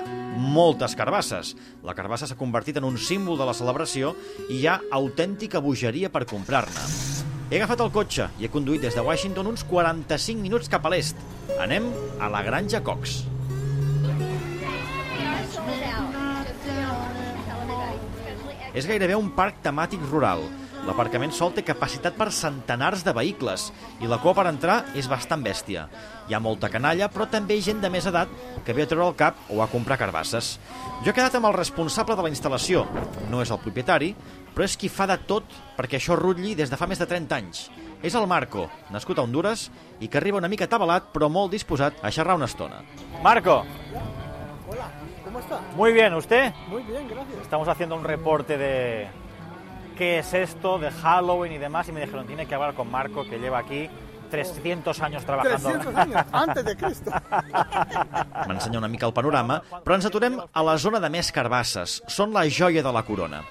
moltes 0.57 0.97
carbasses. 0.97 1.53
La 1.85 1.93
carbassa 1.93 2.25
s'ha 2.25 2.41
convertit 2.41 2.81
en 2.81 2.89
un 2.89 2.97
símbol 2.97 3.37
de 3.37 3.45
la 3.45 3.53
celebració 3.53 4.15
i 4.49 4.63
hi 4.63 4.65
ha 4.65 4.81
autèntica 4.97 5.61
bogeria 5.61 6.09
per 6.09 6.25
comprar-ne. 6.25 7.30
He 7.51 7.57
agafat 7.59 7.81
el 7.83 7.89
cotxe 7.91 8.29
i 8.39 8.45
he 8.47 8.49
conduït 8.51 8.79
des 8.79 8.95
de 8.95 9.01
Washington 9.03 9.49
uns 9.49 9.65
45 9.67 10.39
minuts 10.39 10.71
cap 10.71 10.85
a 10.87 10.91
l'est. 10.93 11.17
Anem 11.59 11.89
a 12.23 12.29
la 12.31 12.39
Granja 12.47 12.79
Cox. 12.79 13.17
És 18.71 18.87
gairebé 18.87 19.19
un 19.19 19.27
parc 19.35 19.59
temàtic 19.67 19.99
rural. 20.13 20.47
L'aparcament 20.81 21.29
sol 21.29 21.51
té 21.53 21.61
capacitat 21.61 22.15
per 22.17 22.31
centenars 22.33 23.03
de 23.05 23.13
vehicles 23.13 23.67
i 24.01 24.07
la 24.09 24.17
cua 24.21 24.33
per 24.33 24.47
entrar 24.49 24.79
és 24.97 25.05
bastant 25.09 25.43
bèstia. 25.45 25.83
Hi 26.27 26.33
ha 26.33 26.39
molta 26.41 26.71
canalla, 26.73 27.05
però 27.13 27.27
també 27.29 27.59
gent 27.61 27.83
de 27.83 27.89
més 27.93 28.07
edat 28.09 28.31
que 28.65 28.73
ve 28.73 28.87
a 28.87 28.89
treure 28.89 29.11
el 29.11 29.17
cap 29.19 29.37
o 29.53 29.61
a 29.61 29.69
comprar 29.69 29.99
carbasses. 30.01 30.55
Jo 31.05 31.11
he 31.11 31.13
quedat 31.13 31.37
amb 31.37 31.45
el 31.51 31.53
responsable 31.59 32.17
de 32.17 32.25
la 32.25 32.31
instal·lació. 32.33 32.87
No 33.29 33.43
és 33.45 33.53
el 33.53 33.61
propietari, 33.61 34.15
però 34.55 34.65
és 34.65 34.75
qui 34.77 34.89
fa 34.89 35.05
de 35.07 35.19
tot 35.29 35.45
perquè 35.77 35.99
això 36.01 36.17
rutlli 36.17 36.55
des 36.57 36.73
de 36.73 36.81
fa 36.81 36.89
més 36.89 36.99
de 36.99 37.05
30 37.05 37.37
anys. 37.37 37.67
És 38.01 38.17
el 38.17 38.25
Marco, 38.25 38.65
nascut 38.89 39.19
a 39.21 39.27
Honduras 39.27 39.67
i 40.01 40.09
que 40.09 40.17
arriba 40.17 40.41
una 40.41 40.49
mica 40.49 40.65
tabalat 40.67 41.11
però 41.13 41.29
molt 41.29 41.53
disposat 41.53 42.01
a 42.01 42.09
xerrar 42.09 42.39
una 42.41 42.49
estona. 42.49 42.81
Marco, 43.21 43.61
Hola, 44.71 44.89
¿cómo 45.23 45.39
está? 45.39 45.59
muy 45.75 45.93
bien, 45.93 46.13
¿usted? 46.15 46.53
Muy 46.69 46.81
bien, 46.83 47.07
gracias. 47.07 47.41
Estamos 47.43 47.67
haciendo 47.67 47.95
un 47.95 48.03
reporte 48.03 48.57
de 48.57 49.07
qué 50.01 50.17
es 50.17 50.33
esto, 50.33 50.79
de 50.79 50.89
Halloween 50.89 51.51
y 51.51 51.57
demás, 51.59 51.87
y 51.87 51.91
me 51.91 52.01
dijeron, 52.01 52.25
tiene 52.25 52.47
que 52.47 52.55
hablar 52.55 52.73
con 52.73 52.89
Marco, 52.89 53.23
que 53.23 53.37
lleva 53.37 53.59
aquí 53.59 53.87
300 54.31 54.99
años 54.99 55.23
trabajando. 55.23 55.69
300 55.69 55.95
años, 55.95 56.25
antes 56.31 56.65
de 56.65 56.75
Cristo. 56.75 57.11
M'ensenya 58.47 58.79
una 58.79 58.87
mica 58.87 59.05
el 59.05 59.13
panorama, 59.13 59.59
però 59.85 59.99
ens 59.99 60.07
aturem 60.09 60.39
a 60.41 60.63
la 60.65 60.73
zona 60.81 60.97
de 61.03 61.11
més 61.13 61.29
carbasses. 61.29 61.99
Són 62.09 62.33
la 62.33 62.47
joia 62.49 62.81
de 62.81 62.95
la 62.95 63.05
corona. 63.05 63.43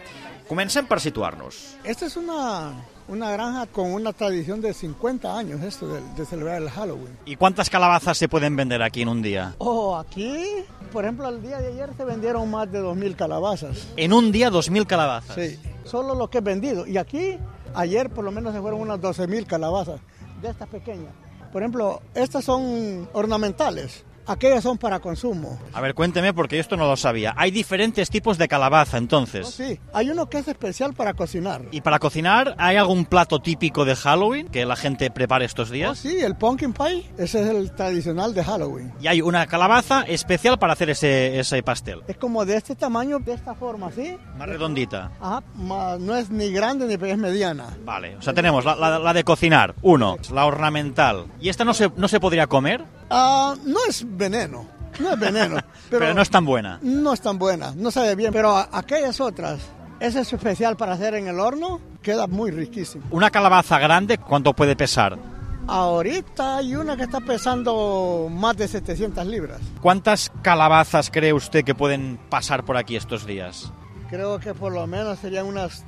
Comencem 0.50 0.90
per 0.90 0.98
situar-nos. 0.98 1.60
Esta 1.84 2.10
es 2.10 2.16
una, 2.18 2.72
una 3.06 3.30
granja 3.30 3.68
con 3.70 3.92
una 3.94 4.12
tradición 4.12 4.60
de 4.60 4.74
50 4.74 5.30
años, 5.38 5.62
esto 5.62 5.86
de, 5.86 6.02
de 6.16 6.26
celebrar 6.26 6.60
el 6.60 6.68
Halloween. 6.68 7.16
¿Y 7.26 7.36
cuántas 7.36 7.70
calabazas 7.70 8.18
se 8.18 8.28
pueden 8.28 8.56
vender 8.56 8.82
aquí 8.82 9.02
en 9.02 9.08
un 9.08 9.22
día? 9.22 9.54
Oh, 9.58 9.94
aquí, 9.96 10.64
por 10.90 11.04
ejemplo, 11.04 11.28
el 11.28 11.40
día 11.42 11.58
de 11.58 11.68
ayer 11.68 11.90
se 11.96 12.04
vendieron 12.04 12.50
más 12.50 12.72
de 12.72 12.82
2.000 12.82 13.14
calabazas. 13.14 13.86
En 13.96 14.12
un 14.12 14.32
día, 14.32 14.50
2.000 14.50 14.86
calabazas. 14.88 15.36
Sí, 15.36 15.56
solo 15.84 16.14
lo 16.14 16.28
que 16.30 16.38
he 16.38 16.40
vendido. 16.40 16.86
Y 16.86 16.98
aquí, 16.98 17.38
ayer 17.74 18.10
por 18.10 18.24
lo 18.24 18.32
menos 18.32 18.54
se 18.54 18.60
fueron 18.60 18.80
unas 18.80 19.00
12.000 19.00 19.46
calabazas 19.46 20.00
de 20.40 20.48
estas 20.48 20.68
pequeñas. 20.68 21.12
Por 21.52 21.62
ejemplo, 21.62 22.00
estas 22.14 22.44
son 22.44 23.08
ornamentales. 23.12 24.04
Aquellas 24.26 24.62
son 24.62 24.78
para 24.78 25.00
consumo. 25.00 25.58
A 25.72 25.80
ver, 25.80 25.94
cuénteme, 25.94 26.32
porque 26.32 26.58
esto 26.58 26.76
no 26.76 26.86
lo 26.86 26.96
sabía. 26.96 27.34
Hay 27.36 27.50
diferentes 27.50 28.10
tipos 28.10 28.38
de 28.38 28.46
calabaza, 28.48 28.96
entonces. 28.98 29.46
Oh, 29.46 29.50
sí, 29.50 29.80
hay 29.92 30.10
uno 30.10 30.28
que 30.28 30.38
es 30.38 30.46
especial 30.48 30.94
para 30.94 31.14
cocinar. 31.14 31.62
¿Y 31.72 31.80
para 31.80 31.98
cocinar 31.98 32.54
hay 32.58 32.76
algún 32.76 33.06
plato 33.06 33.40
típico 33.40 33.84
de 33.84 33.96
Halloween 33.96 34.48
que 34.48 34.64
la 34.66 34.76
gente 34.76 35.10
prepare 35.10 35.44
estos 35.46 35.70
días? 35.70 35.90
Oh, 35.90 35.94
sí, 35.94 36.20
el 36.20 36.36
pumpkin 36.36 36.72
pie, 36.72 37.10
ese 37.18 37.42
es 37.42 37.48
el 37.48 37.72
tradicional 37.74 38.32
de 38.34 38.44
Halloween. 38.44 38.92
Y 39.00 39.08
hay 39.08 39.20
una 39.20 39.46
calabaza 39.46 40.02
especial 40.02 40.58
para 40.58 40.74
hacer 40.74 40.90
ese, 40.90 41.40
ese 41.40 41.62
pastel. 41.62 42.02
Es 42.06 42.16
como 42.16 42.44
de 42.44 42.56
este 42.56 42.76
tamaño, 42.76 43.18
de 43.18 43.32
esta 43.32 43.54
forma, 43.54 43.90
¿sí? 43.90 44.16
Más 44.36 44.48
redondita. 44.48 45.10
Ajá, 45.20 45.42
ma- 45.56 45.96
no 45.98 46.14
es 46.14 46.30
ni 46.30 46.52
grande 46.52 46.86
ni 46.86 47.08
es 47.10 47.18
mediana. 47.18 47.76
Vale, 47.84 48.16
o 48.16 48.22
sea, 48.22 48.32
tenemos 48.32 48.64
la, 48.64 48.76
la- 48.76 48.98
la 48.98 49.12
de 49.12 49.24
cocinar, 49.24 49.74
uno, 49.82 50.16
la 50.32 50.44
ornamental. 50.46 51.26
¿Y 51.40 51.48
esta 51.48 51.64
no 51.64 51.74
se, 51.74 51.90
no 51.96 52.06
se 52.06 52.20
podría 52.20 52.46
comer? 52.46 52.84
Ah, 53.10 53.54
no 53.64 53.78
es 53.88 54.04
veneno, 54.16 54.66
no 55.00 55.12
es 55.12 55.18
veneno. 55.18 55.56
pero, 55.90 56.00
Pero 56.00 56.14
no 56.14 56.22
es 56.22 56.30
tan 56.30 56.44
buena. 56.44 56.78
no 56.82 57.12
es 57.12 57.20
tan 57.20 57.38
buena, 57.38 57.72
no 57.76 57.90
sabe 57.90 58.14
bien. 58.14 58.32
Pero 58.32 58.56
aquellas 58.56 59.20
otras, 59.20 59.60
ese 59.98 60.20
es 60.20 60.32
especial 60.32 60.76
para 60.76 60.92
hacer 60.92 61.14
en 61.14 61.26
el 61.28 61.40
horno, 61.40 61.80
queda 62.02 62.26
muy 62.26 62.50
riquísimo. 62.50 63.04
Una 63.10 63.30
calabaza 63.30 63.78
grande, 63.78 64.18
¿cuánto 64.18 64.52
puede 64.54 64.76
pesar? 64.76 65.18
Ahorita 65.66 66.56
hay 66.56 66.74
una 66.74 66.96
que 66.96 67.04
está 67.04 67.20
pesando 67.20 68.28
más 68.30 68.56
de 68.56 68.66
700 68.66 69.24
libras. 69.26 69.60
¿Cuántas 69.80 70.32
calabazas 70.42 71.10
cree 71.10 71.32
usted 71.32 71.64
que 71.64 71.74
pueden 71.74 72.18
pasar 72.28 72.64
por 72.64 72.76
aquí 72.76 72.96
estos 72.96 73.24
días? 73.26 73.72
Creo 74.08 74.40
que 74.40 74.52
por 74.54 74.72
lo 74.72 74.86
menos 74.88 75.20
serían 75.20 75.46
unas 75.46 75.84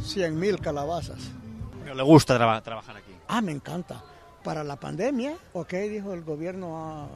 100.000 0.00 0.60
calabazas. 0.60 1.18
¿Le 1.94 2.02
gusta 2.02 2.34
traba- 2.36 2.60
trabajar 2.62 2.96
aquí? 2.96 3.12
Ah, 3.28 3.40
me 3.40 3.52
encanta. 3.52 4.02
Para 4.46 4.62
la 4.62 4.76
pandemia, 4.76 5.34
ok, 5.54 5.72
dijo 5.90 6.12
el 6.12 6.22
gobierno, 6.22 6.78
ha 6.78 7.08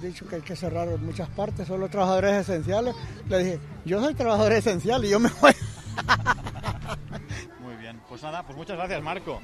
dicho 0.00 0.26
que 0.26 0.36
hay 0.36 0.40
que 0.40 0.56
cerrar 0.56 0.88
muchas 0.96 1.28
partes, 1.28 1.68
solo 1.68 1.90
trabajadores 1.90 2.48
esenciales. 2.48 2.96
Le 3.28 3.38
dije, 3.38 3.60
yo 3.84 4.00
soy 4.00 4.14
trabajador 4.14 4.54
esencial 4.54 5.04
y 5.04 5.10
yo 5.10 5.20
me 5.20 5.28
voy. 5.42 5.52
Muy 7.60 7.76
bien, 7.76 8.00
pues 8.08 8.22
nada, 8.22 8.42
pues 8.46 8.56
muchas 8.56 8.78
gracias, 8.78 9.02
Marco. 9.02 9.40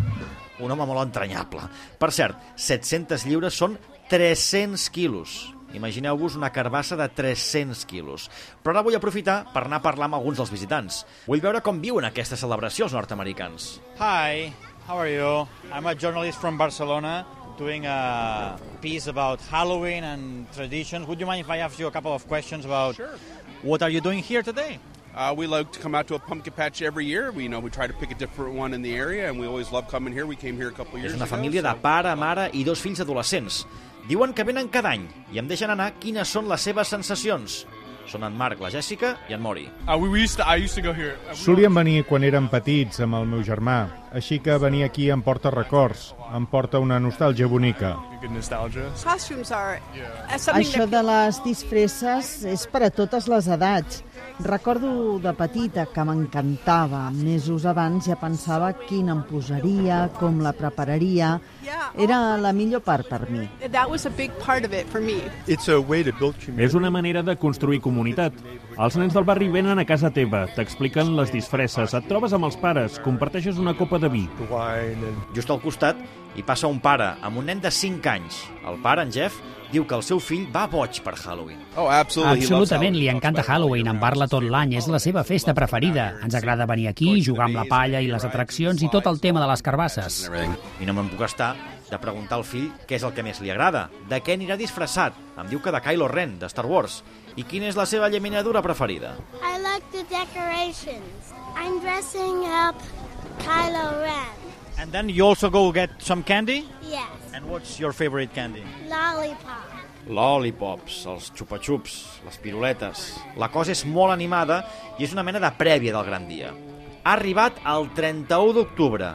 Un 0.61 0.71
home 0.71 0.87
molt 0.87 1.02
entranyable. 1.02 1.61
Per 2.00 2.09
cert, 2.09 2.40
700 2.57 3.26
lliures 3.28 3.52
són 3.52 3.76
300 4.09 4.88
quilos. 4.88 5.37
Imagineu-vos 5.76 6.38
una 6.40 6.49
carbassa 6.57 6.97
de 6.97 7.11
300 7.12 7.85
quilos. 7.85 8.31
Però 8.64 8.73
ara 8.73 8.85
vull 8.87 8.97
aprofitar 8.97 9.43
per 9.52 9.66
anar 9.66 9.83
a 9.83 9.85
parlar 9.85 10.09
amb 10.09 10.16
alguns 10.16 10.40
dels 10.40 10.55
visitants. 10.55 11.02
Vull 11.28 11.45
veure 11.45 11.61
com 11.61 11.85
viuen 11.85 12.09
aquesta 12.09 12.40
celebració 12.40 12.88
els 12.88 12.97
nord-americans. 12.97 13.75
Hi, 14.00 14.55
how 14.87 14.97
are 14.97 15.09
you? 15.09 15.49
I'm 15.73 15.87
a 15.87 15.95
journalist 15.95 16.40
from 16.40 16.57
Barcelona 16.57 17.26
doing 17.59 17.87
a 17.87 18.59
piece 18.81 19.07
about 19.07 19.40
Halloween 19.40 20.05
and 20.05 20.50
traditions. 20.52 21.07
Would 21.09 21.19
you 21.19 21.26
mind 21.26 21.40
if 21.40 21.50
I 21.50 21.59
ask 21.59 21.78
you 21.78 21.87
a 21.87 21.90
couple 21.90 22.12
of 22.12 22.26
questions 22.28 22.64
about 22.64 22.97
sure. 22.97 23.11
what 23.62 23.83
are 23.83 23.90
you 23.90 24.00
doing 24.00 24.19
here 24.21 24.43
today? 24.43 24.78
Uh, 25.14 25.35
we 25.37 25.47
like 25.47 25.73
to 25.73 25.81
come 25.81 25.95
out 25.95 26.07
to 26.07 26.14
a 26.14 26.19
pumpkin 26.19 26.52
patch 26.52 26.83
every 26.83 27.07
year. 27.07 27.33
We 27.33 27.45
you 27.45 27.49
know 27.49 27.59
we 27.59 27.71
try 27.71 27.87
to 27.87 27.93
pick 27.95 28.11
a 28.11 28.14
different 28.14 28.55
one 28.55 28.75
in 28.75 28.83
the 28.83 28.95
area, 28.95 29.31
and 29.31 29.40
we 29.40 29.47
always 29.47 29.73
love 29.73 29.88
coming 29.88 30.12
here. 30.12 30.26
We 30.26 30.37
came 30.37 30.57
here 30.57 30.69
a 30.69 30.73
couple 30.73 30.99
years 30.99 31.12
És 31.12 31.16
una 31.16 31.25
ago. 31.25 31.37
família 31.37 31.62
de 31.62 31.75
pare, 31.81 32.14
mare 32.14 32.50
i 32.52 32.64
dos 32.64 32.81
fills 32.81 33.00
adolescents. 33.00 33.64
Diuen 34.09 34.35
que 34.35 34.45
venen 34.45 34.69
cada 34.69 34.90
any 34.93 35.09
i 35.33 35.38
em 35.38 35.49
deixen 35.49 35.71
anar 35.71 35.95
quines 35.99 36.28
són 36.28 36.47
les 36.49 36.61
seves 36.61 36.88
sensacions. 36.88 37.64
Són 38.06 38.22
en 38.26 38.34
Marc, 38.38 38.60
la 38.62 38.70
Jèssica 38.70 39.14
i 39.28 39.34
en 39.34 39.42
Mori. 39.42 39.66
Uh. 39.86 39.96
Uh, 39.96 41.34
Solíem 41.34 41.75
venir 41.75 42.04
quan 42.08 42.25
érem 42.26 42.46
petits 42.52 43.00
amb 43.02 43.18
el 43.18 43.26
meu 43.30 43.42
germà, 43.46 43.78
així 44.14 44.38
que 44.42 44.56
venir 44.62 44.84
aquí 44.86 45.10
em 45.10 45.22
porta 45.22 45.50
records, 45.50 46.12
em 46.34 46.46
porta 46.46 46.78
una 46.82 47.00
nostàlgia 47.02 47.48
bonica. 47.50 47.96
Uh, 47.96 48.30
something 50.38 50.60
Això 50.60 50.86
de 50.90 51.02
les 51.10 51.42
disfresses 51.44 52.44
és 52.46 52.66
per 52.70 52.86
a 52.86 52.90
totes 52.94 53.28
les 53.30 53.50
edats. 53.58 54.02
Recordo 54.38 55.19
de 55.19 55.33
petita 55.33 55.87
que 55.88 56.02
m'encantava. 56.05 57.07
Mesos 57.11 57.64
abans 57.64 58.05
ja 58.05 58.19
pensava 58.21 58.69
quina 58.87 59.14
em 59.14 59.23
posaria, 59.25 60.11
com 60.19 60.43
la 60.45 60.52
prepararia. 60.52 61.38
Era 61.97 62.37
la 62.37 62.52
millor 62.52 62.83
part 62.85 63.09
per 63.09 63.31
mi. 63.31 63.49
that 63.71 63.88
was 63.88 64.05
a 64.07 64.11
big 64.11 64.31
part 64.45 64.64
of 64.64 64.75
it 64.75 64.87
for 64.88 65.00
me. 65.00 65.23
It's 65.47 65.69
a 65.69 65.81
way 65.81 66.05
to 66.05 66.12
build 66.12 66.37
community. 66.37 66.64
És 66.64 66.75
una 66.75 66.90
manera 66.90 67.23
de 67.23 67.37
construir 67.37 67.81
comunitat. 67.81 68.35
Els 68.76 68.97
nens 69.00 69.14
del 69.16 69.25
barri 69.25 69.49
venen 69.49 69.78
a 69.78 69.87
casa 69.88 70.11
teva, 70.12 70.45
t'expliquen 70.55 71.16
les 71.16 71.33
disfresses, 71.33 71.95
et 71.97 72.09
trobes 72.09 72.35
amb 72.37 72.45
els 72.45 72.61
pares, 72.61 73.00
comparteixes 73.00 73.57
una 73.57 73.73
copa 73.75 73.99
de 73.99 74.12
vi. 74.12 74.28
Just 75.35 75.50
al 75.50 75.62
costat 75.64 75.97
hi 76.37 76.45
passa 76.45 76.69
un 76.69 76.81
pare 76.85 77.14
amb 77.25 77.40
un 77.40 77.47
nen 77.49 77.61
de 77.64 77.71
5 77.73 78.11
anys. 78.12 78.43
El 78.69 78.76
pare, 78.85 79.07
en 79.07 79.12
Jeff, 79.12 79.38
diu 79.73 79.87
que 79.88 79.97
el 79.97 80.02
seu 80.07 80.21
fill 80.23 80.45
va 80.52 80.66
boig 80.71 81.00
per 81.05 81.14
Halloween. 81.16 81.62
Oh, 81.76 81.88
absolutely. 81.90 82.45
Absolutament, 82.45 82.99
li 82.99 83.09
encanta 83.11 83.45
Halloween, 83.47 83.88
en 83.90 84.00
parla 84.02 84.28
tot 84.31 84.45
l'any, 84.45 84.76
és 84.78 84.88
la 84.93 85.00
seva 85.02 85.25
festa 85.25 85.55
preferida. 85.57 86.11
Ens 86.25 86.37
agrada 86.38 86.69
venir 86.69 86.90
aquí, 86.93 87.16
jugar 87.25 87.49
amb 87.49 87.61
la 87.62 87.66
palla 87.71 88.02
i 88.05 88.11
les 88.12 88.26
atraccions 88.28 88.85
i 88.85 88.93
tot 88.93 89.09
el 89.11 89.21
tema 89.23 89.43
de 89.43 89.49
les 89.50 89.64
carbasses. 89.64 90.26
I 90.81 90.88
no 90.88 90.95
me'n 90.97 91.11
puc 91.12 91.25
estar 91.26 91.55
de 91.87 91.99
preguntar 92.02 92.40
al 92.40 92.45
fill 92.47 92.71
què 92.87 92.99
és 92.99 93.05
el 93.07 93.14
que 93.14 93.25
més 93.26 93.40
li 93.40 93.52
agrada, 93.55 93.87
de 94.11 94.21
què 94.21 94.37
anirà 94.37 94.59
disfressat. 94.61 95.16
Em 95.40 95.49
diu 95.50 95.62
que 95.62 95.73
de 95.73 95.81
Kylo 95.83 96.11
Ren, 96.12 96.37
de 96.40 96.50
Star 96.52 96.66
Wars. 96.66 97.02
I 97.37 97.45
quina 97.45 97.69
és 97.71 97.76
la 97.76 97.87
seva 97.88 98.11
llaminadura 98.12 98.62
preferida? 98.64 99.14
I 99.40 99.57
like 99.62 99.87
the 99.93 100.05
decorations. 100.12 101.33
I'm 101.57 101.81
dressing 101.81 102.45
up 102.49 102.81
Kylo 103.45 103.87
Ren. 104.02 104.45
And 104.78 104.92
then 104.92 105.09
you 105.09 105.25
also 105.26 105.49
go 105.50 105.73
get 105.73 105.90
some 105.99 106.23
candy? 106.23 106.68
Yes, 106.83 107.09
And 107.35 107.49
what's 107.49 107.78
your 107.80 107.92
favorite 107.92 108.33
candy? 108.35 108.62
lollipop. 108.88 109.64
Lollipops, 110.06 111.00
els 111.11 111.33
xupa-xups, 111.35 111.97
les 112.25 112.37
piruletes... 112.38 113.00
La 113.37 113.49
cosa 113.50 113.73
és 113.75 113.83
molt 113.85 114.12
animada 114.14 114.61
i 115.00 115.04
és 115.09 115.12
una 115.16 115.25
mena 115.26 115.40
de 115.42 115.50
prèvia 115.59 115.97
del 115.97 116.06
gran 116.06 116.28
dia. 116.30 116.52
Ha 117.02 117.16
arribat 117.16 117.59
el 117.66 117.90
31 117.97 118.54
d'octubre. 118.54 119.11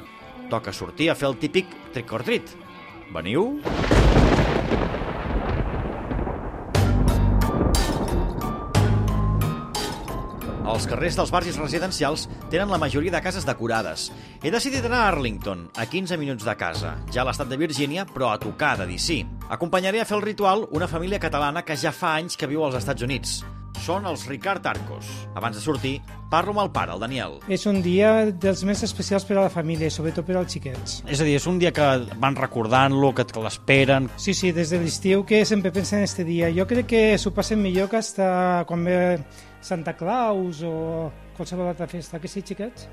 Toca 0.52 0.74
sortir 0.76 1.10
a 1.12 1.16
fer 1.16 1.30
el 1.32 1.40
típic 1.40 1.72
trick 1.96 2.12
or 2.12 2.26
treat. 2.28 2.52
Veniu? 3.16 3.62
Els 10.72 10.86
carrers 10.88 11.18
dels 11.20 11.32
barris 11.34 11.58
residencials 11.60 12.30
tenen 12.52 12.70
la 12.72 12.80
majoria 12.80 13.12
de 13.12 13.20
cases 13.20 13.44
decorades. 13.44 14.06
He 14.40 14.54
decidit 14.54 14.86
anar 14.88 15.02
a 15.04 15.10
Arlington, 15.12 15.66
a 15.76 15.84
15 15.84 16.16
minuts 16.16 16.48
de 16.48 16.54
casa, 16.56 16.94
ja 17.12 17.26
a 17.26 17.28
l'estat 17.28 17.52
de 17.52 17.60
Virgínia, 17.60 18.06
però 18.08 18.30
a 18.32 18.40
tocar 18.40 18.78
de 18.80 18.88
DC. 18.88 19.20
Acompanyaré 19.52 20.00
a 20.00 20.08
fer 20.08 20.16
el 20.22 20.24
ritual 20.24 20.70
una 20.72 20.88
família 20.88 21.20
catalana 21.20 21.66
que 21.68 21.76
ja 21.76 21.92
fa 21.92 22.16
anys 22.22 22.40
que 22.40 22.48
viu 22.48 22.64
als 22.64 22.80
Estats 22.80 23.04
Units. 23.04 23.42
Són 23.82 24.08
els 24.08 24.24
Ricard 24.30 24.64
Arcos. 24.70 25.10
Abans 25.36 25.58
de 25.58 25.64
sortir, 25.64 25.94
parlo 26.32 26.54
amb 26.56 26.64
el 26.64 26.72
pare, 26.72 26.96
el 26.96 27.04
Daniel. 27.04 27.40
És 27.52 27.68
un 27.68 27.82
dia 27.84 28.30
dels 28.32 28.64
més 28.64 28.84
especials 28.88 29.28
per 29.28 29.36
a 29.40 29.46
la 29.50 29.52
família 29.52 29.92
sobretot 29.92 30.28
per 30.28 30.40
als 30.40 30.56
xiquets. 30.56 31.02
És 31.04 31.20
a 31.20 31.28
dir, 31.28 31.36
és 31.36 31.48
un 31.52 31.60
dia 31.60 31.74
que 31.76 31.92
van 32.22 32.40
recordant-lo, 32.40 33.12
que 33.18 33.28
que 33.28 33.44
l'esperen... 33.44 34.08
Sí, 34.16 34.38
sí, 34.38 34.56
des 34.56 34.72
de 34.72 34.80
l'estiu 34.80 35.26
que 35.28 35.44
sempre 35.44 35.76
pensen 35.76 36.00
en 36.00 36.08
este 36.08 36.24
dia. 36.24 36.52
Jo 36.56 36.68
crec 36.70 36.88
que 36.94 37.06
s'ho 37.20 37.36
passen 37.36 37.60
millor 37.60 37.90
que 37.92 38.00
hasta 38.00 38.64
quan 38.70 38.86
ve 38.88 39.02
Santa 39.62 39.94
Claus 39.94 40.64
o 40.64 41.12
qualsevol 41.38 41.70
altra 41.70 41.88
festa, 41.88 42.20
que 42.20 42.28
sí, 42.28 42.42
xiquets? 42.42 42.90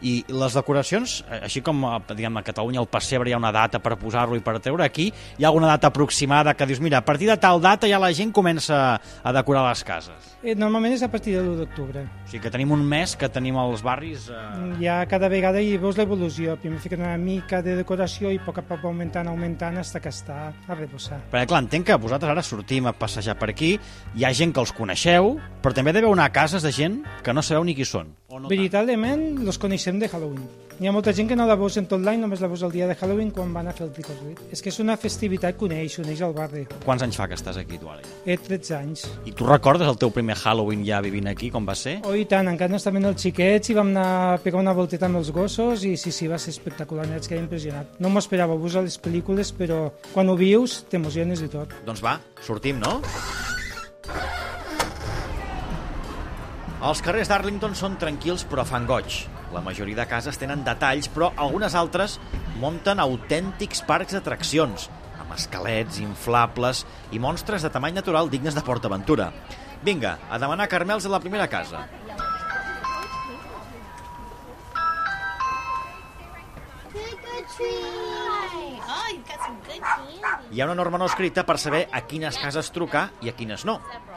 I 0.00 0.24
les 0.28 0.56
decoracions, 0.56 1.20
eh, 1.28 1.42
així 1.44 1.62
com 1.64 1.84
a, 1.84 1.98
diguem, 2.08 2.36
a 2.40 2.44
Catalunya 2.46 2.80
al 2.80 2.88
pessebre 2.88 3.30
hi 3.30 3.34
ha 3.36 3.40
una 3.40 3.52
data 3.52 3.80
per 3.82 3.96
posar-lo 4.00 4.38
i 4.38 4.44
per 4.44 4.58
treure 4.60 4.84
aquí, 4.84 5.10
hi 5.10 5.44
ha 5.44 5.48
alguna 5.48 5.68
data 5.74 5.90
aproximada 5.90 6.54
que 6.54 6.66
dius, 6.66 6.80
mira, 6.80 6.98
a 6.98 7.04
partir 7.04 7.28
de 7.28 7.36
tal 7.36 7.60
data 7.60 7.88
ja 7.88 8.00
la 8.00 8.12
gent 8.16 8.32
comença 8.32 8.98
a 8.98 9.32
decorar 9.32 9.66
les 9.68 9.84
cases. 9.84 10.30
Eh, 10.42 10.54
normalment 10.56 10.94
és 10.96 11.02
a 11.04 11.10
partir 11.12 11.34
de 11.36 11.42
l'1 11.42 11.58
d'octubre. 11.58 12.06
O 12.24 12.30
sigui 12.30 12.42
que 12.46 12.52
tenim 12.52 12.70
un 12.72 12.84
mes 12.86 13.12
que 13.16 13.28
tenim 13.28 13.58
als 13.60 13.82
barris... 13.84 14.30
Eh... 14.32 14.70
Ja 14.80 15.02
cada 15.10 15.28
vegada 15.28 15.60
hi 15.60 15.76
veus 15.80 15.98
l'evolució. 16.00 16.56
Primer 16.60 16.80
fiquen 16.80 17.04
una 17.04 17.18
mica 17.20 17.60
de 17.64 17.76
decoració 17.76 18.32
i 18.32 18.40
a 18.40 18.44
poc 18.46 18.62
a 18.62 18.64
poc 18.64 18.86
augmentant, 18.88 19.28
augmentant, 19.28 19.76
fins 19.76 19.92
que 20.00 20.12
està 20.12 20.38
a 20.50 20.78
reposar. 20.78 21.20
Perquè, 21.32 21.46
clar, 21.50 21.64
entenc 21.66 21.90
que 21.90 22.00
vosaltres 22.00 22.32
ara 22.32 22.46
sortim 22.46 22.88
a 22.88 22.96
passejar 22.96 23.36
per 23.40 23.50
aquí, 23.52 23.74
hi 24.16 24.24
ha 24.24 24.32
gent 24.32 24.54
que 24.56 24.64
els 24.64 24.72
coneixeu, 24.76 25.36
però 25.60 25.76
també 25.76 25.92
deveu 25.92 26.16
anar 26.16 26.30
a 26.30 26.34
cases 26.34 26.64
de 26.64 26.72
gent 26.72 27.02
que 27.24 27.36
no 27.36 27.44
sabeu 27.44 27.66
ni 27.68 27.76
qui 27.76 27.84
són. 27.84 28.14
O 28.30 28.38
no 28.38 28.48
Veritablement, 28.48 29.40
los 29.42 29.58
coneixem 29.58 29.98
de 29.98 30.08
Halloween. 30.08 30.46
Hi 30.80 30.86
ha 30.88 30.92
molta 30.94 31.12
gent 31.12 31.26
que 31.28 31.36
no 31.36 31.44
la 31.44 31.56
veus 31.58 31.74
en 31.76 31.84
tot 31.90 32.00
l'any, 32.00 32.20
només 32.22 32.40
la 32.40 32.48
veus 32.48 32.62
el 32.64 32.70
dia 32.72 32.86
de 32.88 32.94
Halloween 32.94 33.32
quan 33.34 33.50
van 33.52 33.66
a 33.68 33.72
fer 33.76 33.82
el 33.88 33.90
trick 33.92 34.08
or 34.08 34.16
treat. 34.20 34.38
És 34.54 34.62
que 34.62 34.70
és 34.70 34.78
una 34.80 34.94
festivitat 34.96 35.58
que 35.58 35.66
uneix, 35.66 35.98
uneix 36.00 36.22
al 36.24 36.32
barri. 36.36 36.62
Quants 36.86 37.02
anys 37.04 37.18
fa 37.18 37.26
que 37.28 37.36
estàs 37.36 37.58
aquí, 37.60 37.76
tu, 37.82 37.90
Ali? 37.90 38.06
He 38.24 38.38
13 38.38 38.76
anys. 38.78 39.02
I 39.28 39.34
tu 39.36 39.48
recordes 39.50 39.90
el 39.90 39.98
teu 40.00 40.14
primer 40.14 40.38
Halloween 40.38 40.86
ja 40.86 41.02
vivint 41.04 41.28
aquí, 41.28 41.50
com 41.50 41.66
va 41.68 41.74
ser? 41.74 41.98
Oh, 42.06 42.14
i 42.14 42.24
tant, 42.30 42.48
encara 42.54 42.70
no 42.70 42.78
estaven 42.80 43.10
els 43.10 43.20
xiquets 43.26 43.74
i 43.74 43.76
vam 43.76 43.90
anar 43.92 44.08
a 44.30 44.40
pegar 44.46 44.62
una 44.62 44.76
volteta 44.78 45.10
amb 45.10 45.20
els 45.20 45.34
gossos 45.34 45.84
i 45.84 45.96
sí, 46.00 46.14
sí, 46.14 46.30
va 46.30 46.38
ser 46.38 46.54
espectacular, 46.54 47.10
vaig 47.10 47.26
quedar 47.26 47.42
impressionat. 47.42 48.00
No 48.00 48.14
m'ho 48.14 48.22
esperava, 48.22 48.56
veus 48.56 48.78
a 48.78 48.86
les 48.86 48.96
pel·lícules, 49.02 49.52
però 49.58 49.88
quan 50.14 50.30
ho 50.30 50.38
vius 50.38 50.84
t'emociones 50.88 51.42
i 51.42 51.50
tot. 51.50 51.74
Doncs 51.84 52.06
va, 52.06 52.20
sortim, 52.46 52.78
no? 52.78 53.00
Els 56.80 57.02
carrers 57.04 57.28
d'Arlington 57.28 57.74
són 57.76 57.98
tranquils 58.00 58.40
però 58.48 58.62
fan 58.64 58.86
goig. 58.88 59.18
La 59.52 59.60
majoria 59.60 59.98
de 59.98 60.06
cases 60.08 60.38
tenen 60.40 60.62
detalls, 60.64 61.10
però 61.12 61.28
algunes 61.36 61.74
altres 61.76 62.14
munten 62.62 63.02
autèntics 63.04 63.82
parcs 63.84 64.16
d'atraccions, 64.16 64.86
amb 65.20 65.34
esquelets, 65.36 66.00
inflables 66.00 66.86
i 67.12 67.20
monstres 67.20 67.66
de 67.66 67.72
tamany 67.74 67.98
natural 67.98 68.32
dignes 68.32 68.56
de 68.56 68.64
PortAventura. 68.64 69.28
Vinga, 69.84 70.16
a 70.32 70.40
demanar 70.40 70.70
carmels 70.72 71.04
a 71.04 71.12
la 71.12 71.20
primera 71.20 71.52
casa. 71.52 71.84
Hi 80.50 80.60
ha 80.60 80.64
una 80.66 80.74
norma 80.74 80.98
no 80.98 81.06
escrita 81.06 81.44
per 81.46 81.54
saber 81.62 81.84
a 81.94 82.00
quines 82.10 82.34
cases 82.42 82.72
trucar 82.74 83.04
i 83.22 83.28
a 83.30 83.34
quines 83.38 83.62
no. 83.68 83.76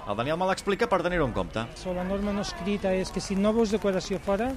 El 0.10 0.18
Daniel 0.18 0.40
me 0.42 0.48
l'explica 0.50 0.88
per 0.90 1.04
tenir-ho 1.06 1.28
en 1.30 1.34
compte. 1.36 1.62
So, 1.78 1.94
la 1.94 2.04
norma 2.08 2.34
no 2.34 2.42
escrita 2.42 2.90
és 2.98 3.13
que 3.13 3.22
si 3.22 3.38
no 3.38 3.52
veus 3.54 3.70
decoració 3.70 4.18
fora, 4.18 4.50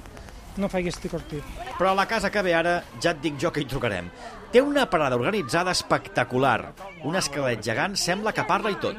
no 0.57 0.65
or 0.65 1.21
treat. 1.29 1.43
Però 1.77 1.91
a 1.91 1.93
la 1.93 2.07
casa 2.07 2.31
que 2.31 2.41
ve 2.41 2.55
ara 2.57 2.81
ja 2.99 3.11
et 3.11 3.21
dic 3.21 3.37
jo 3.37 3.51
que 3.53 3.61
hi 3.61 3.69
trucarem. 3.69 4.09
Té 4.51 4.61
una 4.61 4.87
parada 4.89 5.15
organitzada 5.15 5.71
espectacular. 5.71 6.73
Un 7.03 7.15
esquelet 7.15 7.61
gegant 7.61 7.95
sembla 7.95 8.33
que 8.33 8.43
parla 8.43 8.71
i 8.71 8.79
tot. 8.81 8.97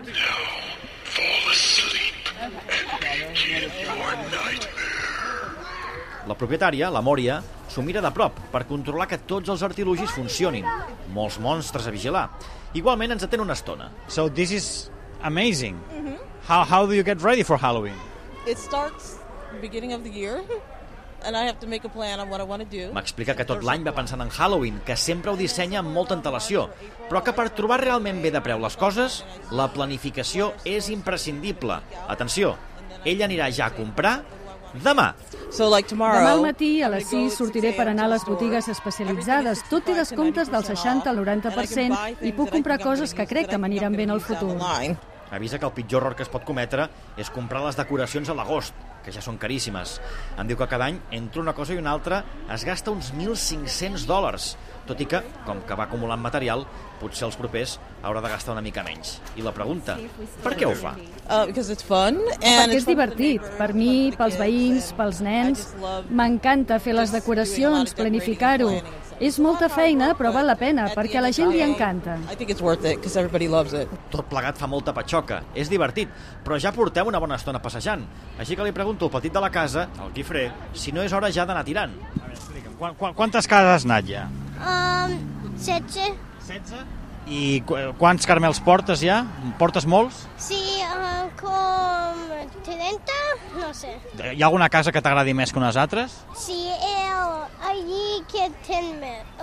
La 6.29 6.37
propietària, 6.37 6.93
la 6.95 7.03
Mòria, 7.03 7.43
s'ho 7.68 7.85
mira 7.85 8.02
de 8.04 8.11
prop 8.14 8.37
per 8.52 8.64
controlar 8.68 9.07
que 9.09 9.20
tots 9.28 9.52
els 9.52 9.62
artilugis 9.62 10.12
funcionin. 10.14 10.66
Molts 11.14 11.38
monstres 11.40 11.87
a 11.87 11.94
vigilar. 11.94 12.28
Igualment 12.74 13.16
ens 13.16 13.24
atén 13.24 13.44
una 13.44 13.57
estona. 13.57 13.90
So 14.09 14.28
this 14.28 14.52
is 14.52 14.90
amazing. 15.22 15.78
How, 16.48 16.64
how 16.64 16.87
do 16.87 16.94
you 16.94 17.04
get 17.04 17.22
ready 17.22 17.42
for 17.42 17.59
Halloween? 17.59 17.96
It 18.46 18.59
starts 18.59 19.18
beginning 19.61 19.92
of 19.92 20.02
the 20.02 20.11
year, 20.11 20.42
and 21.24 21.37
I 21.37 21.44
have 21.44 21.59
to 21.61 21.66
make 21.66 21.85
a 21.85 21.88
plan 21.88 22.20
on 22.20 22.31
what 22.31 22.40
I 22.40 22.44
want 22.44 22.62
to 22.62 22.68
do. 22.68 22.92
M'explica 22.94 23.35
que 23.37 23.44
tot 23.44 23.64
l'any 23.66 23.85
va 23.85 23.92
pensant 23.96 24.22
en 24.24 24.31
Halloween, 24.33 24.81
que 24.87 24.96
sempre 24.96 25.33
ho 25.33 25.37
dissenya 25.37 25.83
amb 25.83 25.92
molta 25.92 26.16
antelació, 26.16 26.68
però 27.11 27.22
que 27.24 27.35
per 27.37 27.50
trobar 27.59 27.83
realment 27.83 28.22
bé 28.24 28.33
de 28.33 28.42
preu 28.44 28.61
les 28.62 28.78
coses, 28.81 29.22
la 29.52 29.68
planificació 29.74 30.54
és 30.64 30.88
imprescindible. 30.94 31.81
Atenció, 32.09 32.54
ell 33.04 33.24
anirà 33.26 33.50
ja 33.52 33.68
a 33.68 33.76
comprar 33.76 34.22
demà. 34.85 35.12
So 35.51 35.69
like 35.73 35.88
tomorrow, 35.88 36.21
Demà 36.21 36.33
al 36.37 36.43
matí, 36.45 36.83
a 36.83 36.91
les 36.93 37.09
6, 37.09 37.37
sortiré 37.41 37.73
per 37.77 37.88
anar 37.88 38.09
a 38.09 38.14
les 38.14 38.25
botigues 38.29 38.69
especialitzades. 38.69 39.64
Tot 39.71 39.87
té 39.87 39.95
descomptes 39.97 40.51
del 40.53 40.64
60 40.64 41.09
al 41.09 41.23
90% 41.23 42.25
i 42.29 42.33
puc 42.37 42.53
comprar 42.53 42.79
coses 42.83 43.14
que 43.17 43.27
crec 43.27 43.49
que 43.49 43.59
m'aniran 43.61 43.97
bé 43.97 44.05
en 44.09 44.17
el 44.17 44.21
futur. 44.21 44.57
Avisa 45.31 45.59
que 45.59 45.67
el 45.67 45.73
pitjor 45.73 46.03
error 46.03 46.17
que 46.17 46.25
es 46.25 46.31
pot 46.33 46.45
cometre 46.45 46.87
és 47.21 47.29
comprar 47.29 47.61
les 47.67 47.77
decoracions 47.77 48.31
a 48.33 48.37
l'agost, 48.37 48.73
que 49.05 49.12
ja 49.12 49.21
són 49.25 49.37
caríssimes. 49.41 49.99
Em 50.41 50.49
diu 50.49 50.57
que 50.57 50.69
cada 50.71 50.88
any, 50.88 51.01
entre 51.12 51.43
una 51.43 51.53
cosa 51.53 51.75
i 51.75 51.81
una 51.81 51.93
altra, 51.93 52.23
es 52.55 52.64
gasta 52.64 52.95
uns 52.95 53.12
1.500 53.12 54.07
dòlars, 54.09 54.55
tot 54.88 55.01
i 55.05 55.07
que, 55.09 55.20
com 55.46 55.61
que 55.68 55.77
va 55.79 55.87
acumulant 55.88 56.20
material, 56.20 56.64
potser 56.98 57.27
els 57.29 57.37
propers 57.38 57.77
haurà 58.03 58.22
de 58.24 58.31
gastar 58.33 58.55
una 58.57 58.62
mica 58.64 58.83
menys. 58.87 59.18
I 59.38 59.44
la 59.46 59.53
pregunta, 59.55 59.98
per 60.42 60.55
què 60.59 60.66
ho 60.66 60.74
fa? 60.79 60.94
uh, 61.29 61.44
because 61.46 61.70
it's 61.70 61.85
fun 61.85 62.16
and 62.16 62.42
Perquè 62.42 62.64
it's 62.72 62.83
és 62.83 62.87
divertit. 62.88 63.44
Per 63.59 63.72
mi, 63.77 64.11
pels 64.16 64.38
veïns, 64.40 64.92
pels 64.98 65.20
nens. 65.24 65.66
M'encanta 66.11 66.81
fer 66.83 66.96
les 66.96 67.12
decoracions, 67.14 67.94
planificar-ho. 67.98 68.72
És 69.18 69.35
molta 69.42 69.66
feina, 69.66 70.12
però 70.14 70.31
val 70.31 70.46
la 70.46 70.55
pena, 70.55 70.85
perquè 70.94 71.18
a 71.18 71.22
la 71.24 71.33
gent 71.35 71.51
li 71.51 71.59
encanta. 71.64 72.14
I 72.31 72.37
think 72.38 72.53
it's 72.55 72.62
worth 72.62 72.85
it 72.87 73.01
because 73.01 73.18
everybody 73.18 73.48
loves 73.51 73.74
it. 73.74 73.90
Tot 74.12 74.29
plegat 74.31 74.61
fa 74.61 74.68
molta 74.70 74.94
patxoca, 74.94 75.40
és 75.59 75.70
divertit, 75.70 76.11
però 76.46 76.59
ja 76.62 76.70
porteu 76.74 77.11
una 77.11 77.18
bona 77.18 77.35
estona 77.35 77.59
passejant. 77.62 78.05
Així 78.38 78.55
que 78.55 78.62
li 78.66 78.74
pregunto 78.77 79.09
al 79.09 79.14
petit 79.16 79.35
de 79.35 79.42
la 79.42 79.51
casa, 79.51 79.88
el 80.05 80.12
Guifré, 80.14 80.44
si 80.72 80.94
no 80.94 81.03
és 81.03 81.12
hora 81.12 81.33
ja 81.35 81.46
d'anar 81.48 81.64
tirant. 81.66 81.98
A 82.14 82.29
veure, 82.29 82.37
explica'm, 82.38 82.79
quan, 82.79 82.94
quan, 82.94 83.18
quantes 83.18 83.51
cases 83.51 83.74
has 83.81 83.88
anat 83.90 84.07
ja? 84.07 84.29
Um, 84.59 85.18
16. 85.59 86.14
16? 86.47 86.85
I 87.29 87.61
qu 87.68 87.77
quants 88.01 88.25
carmels 88.27 88.61
portes 88.64 89.03
ja? 89.05 89.21
Portes 89.61 89.85
molts? 89.87 90.23
Sí, 90.40 90.61
uh, 90.87 91.27
com 91.40 92.23
30, 92.64 93.18
no 93.61 93.73
sé. 93.77 93.92
Hi 94.33 94.40
ha 94.40 94.47
alguna 94.49 94.71
casa 94.73 94.92
que 94.94 95.03
t'agradi 95.05 95.35
més 95.37 95.53
que 95.53 95.61
unes 95.61 95.77
altres? 95.77 96.14
Sí, 96.40 96.57
el, 96.73 97.35
allí 97.68 98.23
que 98.33 98.49
ten 98.66 98.94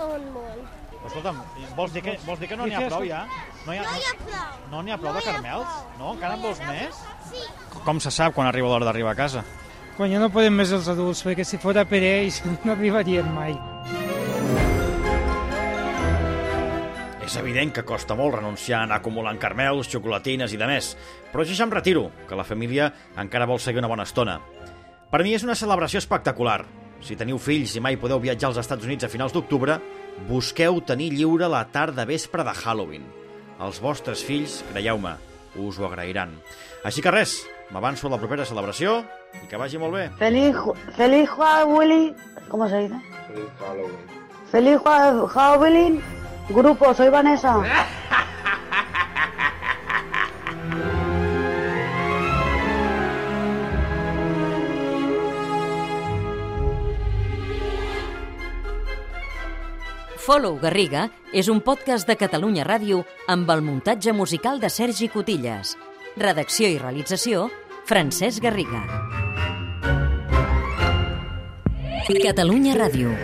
un 0.02 0.26
món. 0.34 0.64
Escolta'm, 1.06 1.38
vols 1.76 1.92
dir 1.94 2.02
que, 2.02 2.16
vols 2.26 2.40
dir 2.42 2.48
que 2.50 2.56
no 2.58 2.66
n'hi 2.66 2.74
ha 2.74 2.88
prou 2.88 3.04
ja? 3.06 3.20
No 3.66 3.74
hi 3.74 3.78
ha, 3.78 3.84
No 3.86 3.94
hi 3.94 4.02
ha 4.08 4.16
prou. 4.24 4.56
no 4.72 4.82
n'hi 4.82 4.90
ha 4.90 4.98
prou 4.98 5.14
de 5.14 5.22
carmels? 5.22 5.76
No? 6.00 6.16
Encara 6.16 6.34
en 6.34 6.42
vols 6.42 6.58
més? 6.66 6.98
Sí. 7.30 7.44
Com 7.86 8.00
se 8.02 8.10
sap 8.10 8.34
quan 8.34 8.50
arriba 8.50 8.66
l'hora 8.72 8.88
d'arribar 8.88 9.14
a 9.14 9.18
casa? 9.20 9.44
Quan 9.96 10.10
ja 10.10 10.18
no 10.18 10.28
podem 10.34 10.58
més 10.58 10.72
els 10.74 10.88
adults, 10.90 11.22
perquè 11.24 11.46
si 11.46 11.62
fora 11.62 11.86
per 11.86 12.02
ells 12.02 12.42
no 12.66 12.74
arribarien 12.74 13.30
mai. 13.36 13.54
És 17.36 17.42
evident 17.42 17.68
que 17.76 17.82
costa 17.84 18.14
molt 18.16 18.32
renunciar 18.38 18.78
a 18.78 18.84
anar 18.86 18.96
acumulant 18.96 19.36
carmels, 19.36 19.90
xocolatines 19.92 20.54
i 20.54 20.56
de 20.56 20.64
més, 20.70 20.86
però 21.28 21.44
jo 21.44 21.52
ja 21.52 21.66
em 21.66 21.74
retiro, 21.74 22.06
que 22.24 22.38
la 22.38 22.46
família 22.48 22.86
encara 23.20 23.44
vol 23.44 23.60
seguir 23.60 23.82
una 23.82 23.90
bona 23.92 24.06
estona. 24.08 24.38
Per 25.10 25.20
mi 25.20 25.34
és 25.36 25.44
una 25.44 25.58
celebració 25.60 26.00
espectacular. 26.00 26.62
Si 27.04 27.12
teniu 27.12 27.36
fills 27.36 27.76
i 27.76 27.82
mai 27.84 28.00
podeu 28.00 28.22
viatjar 28.24 28.48
als 28.48 28.62
Estats 28.62 28.88
Units 28.88 29.04
a 29.04 29.12
finals 29.12 29.36
d'octubre, 29.36 29.76
busqueu 30.30 30.80
tenir 30.80 31.10
lliure 31.12 31.52
la 31.52 31.66
tarda 31.68 32.08
vespre 32.08 32.40
de 32.40 32.56
Halloween. 32.56 33.04
Els 33.60 33.84
vostres 33.84 34.24
fills, 34.24 34.62
creieu-me, 34.72 35.12
us 35.60 35.76
ho 35.76 35.90
agrairan. 35.90 36.32
Així 36.88 37.04
que 37.04 37.12
res, 37.12 37.42
m'avanço 37.68 38.08
a 38.08 38.14
la 38.16 38.22
propera 38.22 38.48
celebració 38.48 39.02
i 39.42 39.44
que 39.50 39.60
vagi 39.60 39.76
molt 39.76 39.92
bé. 39.92 40.08
Feliz, 40.24 40.56
feliz 40.96 41.28
Halloween. 41.36 42.14
¿Cómo 42.48 42.66
se 42.66 42.86
dice? 42.86 43.02
Feliz 43.28 43.50
Halloween. 43.60 44.14
Feliz 44.48 44.80
Halloween. 45.36 46.00
Grupo, 46.48 46.94
soy 46.94 47.08
Vanessa. 47.08 47.62
Follow 60.26 60.58
Garriga 60.58 61.04
és 61.32 61.46
un 61.46 61.60
podcast 61.62 62.08
de 62.08 62.16
Catalunya 62.18 62.64
Ràdio 62.66 63.04
amb 63.30 63.50
el 63.54 63.62
muntatge 63.62 64.10
musical 64.10 64.58
de 64.58 64.70
Sergi 64.70 65.06
Cotillas. 65.08 65.76
Redacció 66.18 66.66
i 66.66 66.80
realització, 66.82 67.46
Francesc 67.86 68.42
Garriga. 68.42 68.82
Catalunya 72.22 72.74
Ràdio. 72.74 73.14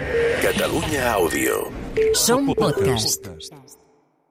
Catalunya 0.42 1.11
Àudio. 1.14 1.82
Som 2.14 2.55
podcast. 2.55 3.31